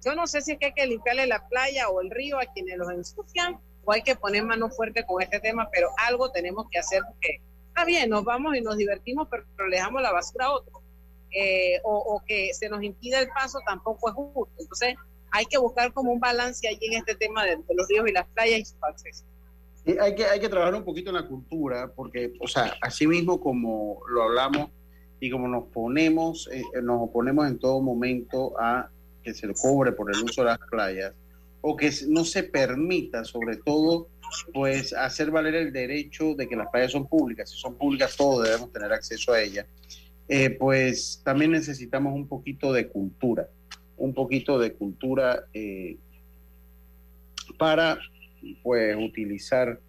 [0.03, 2.45] yo no sé si es que hay que limpiarle la playa o el río a
[2.45, 6.67] quienes los ensucian o hay que poner mano fuerte con este tema, pero algo tenemos
[6.69, 10.11] que hacer porque está bien, nos vamos y nos divertimos, pero, pero le dejamos la
[10.11, 10.81] basura a otro.
[11.31, 14.53] Eh, o, o que se nos impida el paso tampoco es justo.
[14.59, 14.95] Entonces
[15.31, 18.13] hay que buscar como un balance allí en este tema de, de los ríos y
[18.13, 19.25] las playas y sus accesos.
[19.85, 23.07] Sí, hay que, hay que trabajar un poquito en la cultura, porque, o sea, así
[23.07, 24.69] mismo como lo hablamos
[25.19, 28.89] y como nos ponemos, eh, nos oponemos en todo momento a
[29.27, 31.13] que se cobre por el uso de las playas,
[31.59, 34.07] o que no se permita, sobre todo,
[34.53, 37.49] pues hacer valer el derecho de que las playas son públicas.
[37.49, 39.65] Si son públicas, todos debemos tener acceso a ellas.
[40.29, 43.49] Eh, pues también necesitamos un poquito de cultura,
[43.97, 45.97] un poquito de cultura eh,
[47.57, 47.97] para
[48.63, 49.79] pues utilizar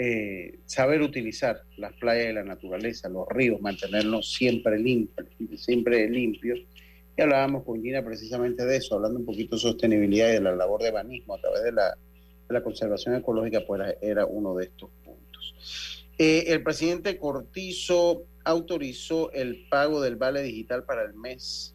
[0.00, 6.60] eh, saber utilizar las playas y la naturaleza, los ríos, mantenerlos siempre limpios, siempre limpios.
[7.18, 10.54] Y hablábamos con Gina precisamente de eso, hablando un poquito de sostenibilidad y de la
[10.54, 16.06] labor de banismo a través de la, conservación ecológica, pues era uno de estos puntos.
[16.16, 21.74] Eh, el presidente Cortizo autorizó el pago del vale digital para el mes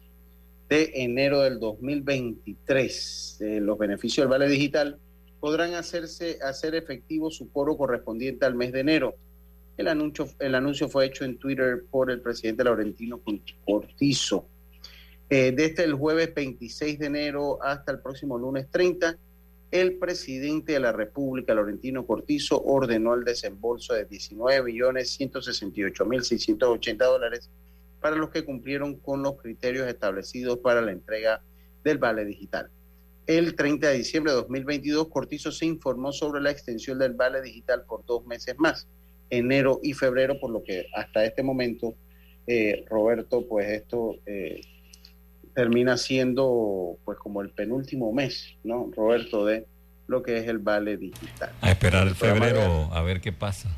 [0.70, 3.38] de enero del 2023.
[3.42, 4.98] Eh, los beneficios del vale digital
[5.40, 9.14] podrán hacerse hacer efectivo su coro correspondiente al mes de enero.
[9.76, 13.20] El anuncio, el anuncio fue hecho en Twitter por el presidente Laurentino
[13.66, 14.48] Cortizo.
[15.30, 19.16] Eh, desde el jueves 26 de enero hasta el próximo lunes 30,
[19.70, 27.48] el presidente de la República, Laurentino Cortizo, ordenó el desembolso de 19.168.680 dólares
[28.00, 31.40] para los que cumplieron con los criterios establecidos para la entrega
[31.82, 32.70] del vale digital.
[33.26, 37.84] El 30 de diciembre de 2022, Cortizo se informó sobre la extensión del vale digital
[37.88, 38.86] por dos meses más,
[39.30, 41.94] enero y febrero, por lo que hasta este momento,
[42.46, 44.60] eh, Roberto, pues esto eh,
[45.54, 49.66] termina siendo pues como el penúltimo mes, ¿no, Roberto, de
[50.06, 51.50] lo que es el vale digital.
[51.60, 53.70] A esperar el febrero a ver qué pasa.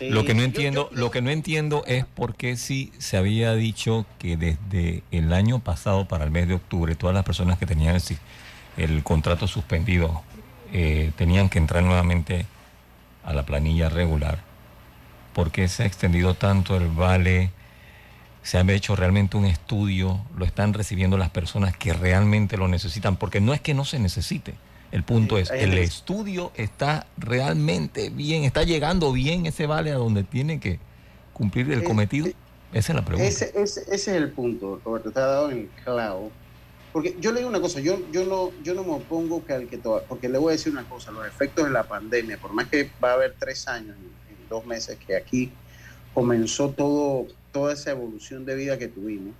[0.00, 4.06] lo que no entiendo, lo que no entiendo es por qué si se había dicho
[4.18, 7.94] que desde el año pasado para el mes de octubre todas las personas que tenían
[7.96, 8.02] el,
[8.76, 10.22] el contrato suspendido
[10.72, 12.46] eh, tenían que entrar nuevamente
[13.24, 14.38] a la planilla regular.
[15.34, 17.50] ¿Por qué se ha extendido tanto el vale?
[18.50, 23.16] Se ha hecho realmente un estudio, lo están recibiendo las personas que realmente lo necesitan,
[23.16, 24.54] porque no es que no se necesite.
[24.90, 30.24] El punto es, el estudio está realmente bien, está llegando bien ese vale a donde
[30.24, 30.80] tiene que
[31.32, 32.26] cumplir el cometido.
[32.72, 33.28] Esa es la pregunta.
[33.28, 36.32] Ese, es el punto, Roberto, te ha dado en el clavo.
[36.92, 39.68] Porque yo le digo una cosa, yo, yo, no, yo no me opongo que al
[39.68, 42.66] que porque le voy a decir una cosa, los efectos de la pandemia, por más
[42.66, 45.52] que va a haber tres años, en dos meses, que aquí
[46.12, 49.34] comenzó todo toda esa evolución de vida que tuvimos,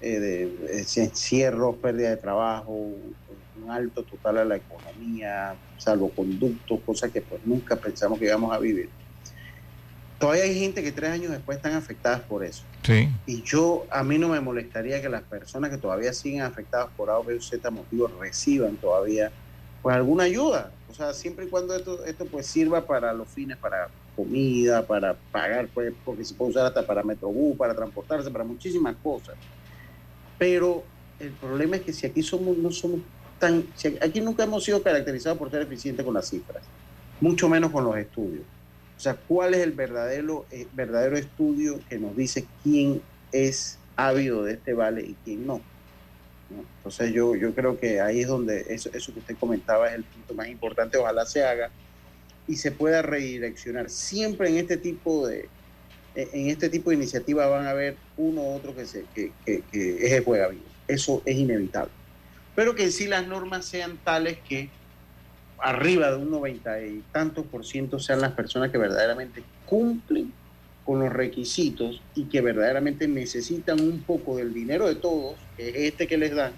[0.00, 7.20] eh, de, encierros, pérdida de trabajo, un alto total a la economía, salvoconductos, cosas que
[7.20, 8.88] pues nunca pensamos que íbamos a vivir.
[10.18, 12.62] Todavía hay gente que tres años después están afectadas por eso.
[12.82, 13.08] Sí.
[13.26, 17.10] Y yo, a mí no me molestaría que las personas que todavía siguen afectadas por
[17.10, 19.32] A o B o Z motivos reciban todavía
[19.82, 20.72] pues alguna ayuda.
[20.90, 25.14] O sea, siempre y cuando esto, esto pues sirva para los fines, para comida, para
[25.14, 29.34] pagar, pues, porque se puede usar hasta para Metrobús, para transportarse, para muchísimas cosas.
[30.38, 30.84] Pero
[31.18, 33.00] el problema es que si aquí somos, no somos
[33.38, 33.66] tan,
[34.00, 36.62] aquí nunca hemos sido caracterizados por ser eficientes con las cifras,
[37.20, 38.44] mucho menos con los estudios.
[38.96, 43.02] O sea, ¿cuál es el verdadero, eh, verdadero estudio que nos dice quién
[43.32, 45.60] es ávido de este vale y quién no?
[46.78, 50.04] Entonces yo, yo creo que ahí es donde eso, eso que usted comentaba es el
[50.04, 51.70] punto más importante, ojalá se haga
[52.46, 53.90] y se pueda redireccionar.
[53.90, 55.48] Siempre en este tipo de,
[56.14, 60.12] en este tipo de iniciativas van a haber uno u otro que, se, que, es
[60.12, 60.64] el juega vivo.
[60.86, 61.92] Eso es inevitable.
[62.54, 64.68] Pero que en sí las normas sean tales que
[65.58, 70.32] arriba de un 90 y tantos por ciento sean las personas que verdaderamente cumplen
[70.84, 75.76] con los requisitos y que verdaderamente necesitan un poco del dinero de todos, que es
[75.76, 76.52] este que les dan,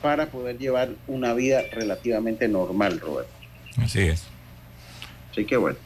[0.00, 3.32] para poder llevar una vida relativamente normal, Roberto.
[3.76, 4.29] Así es.
[5.30, 5.78] Así que bueno.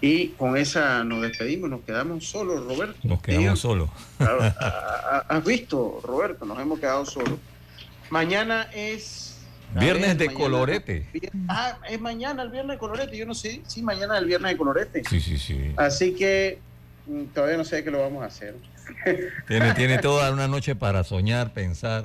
[0.00, 2.98] Y con esa nos despedimos, nos quedamos solos, Roberto.
[3.04, 3.88] Nos quedamos solos.
[5.28, 6.44] ¿Has visto, Roberto?
[6.44, 7.38] Nos hemos quedado solos.
[8.10, 9.40] Mañana es...
[9.74, 11.06] Viernes de colorete.
[11.48, 13.16] Ah, es mañana el viernes de colorete.
[13.16, 13.62] Yo no sé.
[13.66, 15.02] Sí, mañana es el viernes de colorete.
[15.08, 15.72] Sí, sí, sí.
[15.76, 16.58] Así que
[17.06, 18.54] mm, todavía no sé qué lo vamos a hacer.
[19.48, 22.04] Tiene, tiene toda una noche para soñar, pensar.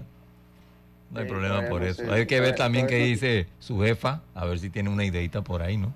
[1.11, 2.09] No hay problema por eso.
[2.11, 5.61] Hay que ver también qué dice su jefa, a ver si tiene una ideita por
[5.61, 5.93] ahí, ¿no?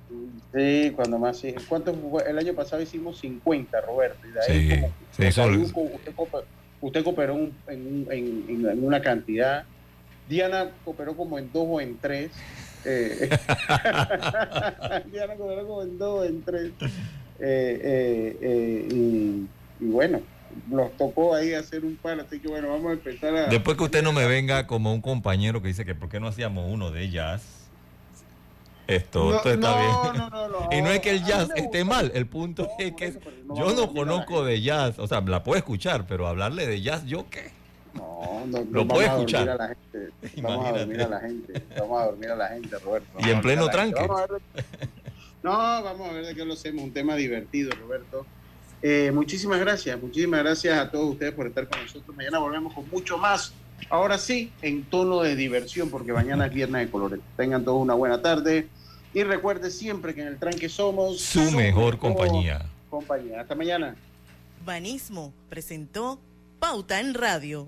[0.54, 1.38] Sí, cuando más.
[1.38, 1.56] Sí.
[1.68, 1.96] ¿Cuánto
[2.26, 4.28] El año pasado hicimos 50, Roberto.
[4.28, 4.70] Y de ahí
[5.12, 5.90] sí, como,
[6.82, 9.66] usted, cooperó en, en, en, una cantidad.
[10.30, 12.32] Diana cooperó como en dos o en tres.
[12.86, 13.30] Eh,
[15.12, 16.72] Diana cooperó como en dos o en tres.
[17.40, 19.48] Eh, eh, y,
[19.80, 20.22] y bueno,
[20.68, 23.46] nos tocó ahí hacer un par, así que bueno, vamos a empezar a...
[23.48, 26.28] Después que usted no me venga como un compañero que dice que por qué no
[26.28, 27.63] hacíamos uno de jazz.
[28.88, 30.22] Esto, esto está bien.
[30.72, 33.18] y no es que el jazz esté mal, el punto es que
[33.56, 37.30] yo no conozco de jazz, o sea, la puedo escuchar, pero hablarle de jazz, ¿yo
[37.30, 37.52] qué?
[37.94, 39.50] No, no, lo puedo escuchar.
[39.50, 40.10] A la gente.
[40.42, 43.08] Vamos a dormir a la gente, vamos a dormir a la gente, Roberto.
[43.20, 44.08] y en pleno tranque.
[45.44, 48.26] no, vamos a ver de qué lo hacemos, un tema divertido, Roberto.
[48.82, 52.16] Eh, muchísimas gracias, muchísimas gracias a todos ustedes por estar con nosotros.
[52.16, 53.54] Mañana volvemos con mucho más.
[53.90, 57.20] Ahora sí, en tono de diversión, porque mañana es viernes de colores.
[57.38, 58.68] Tengan todos una buena tarde.
[59.14, 62.66] Y recuerde siempre que en el tranque somos su, mejor compañía.
[62.90, 63.42] compañía.
[63.42, 63.96] Hasta mañana.
[64.66, 66.20] Banismo presentó
[66.60, 67.68] Pauta en Radio.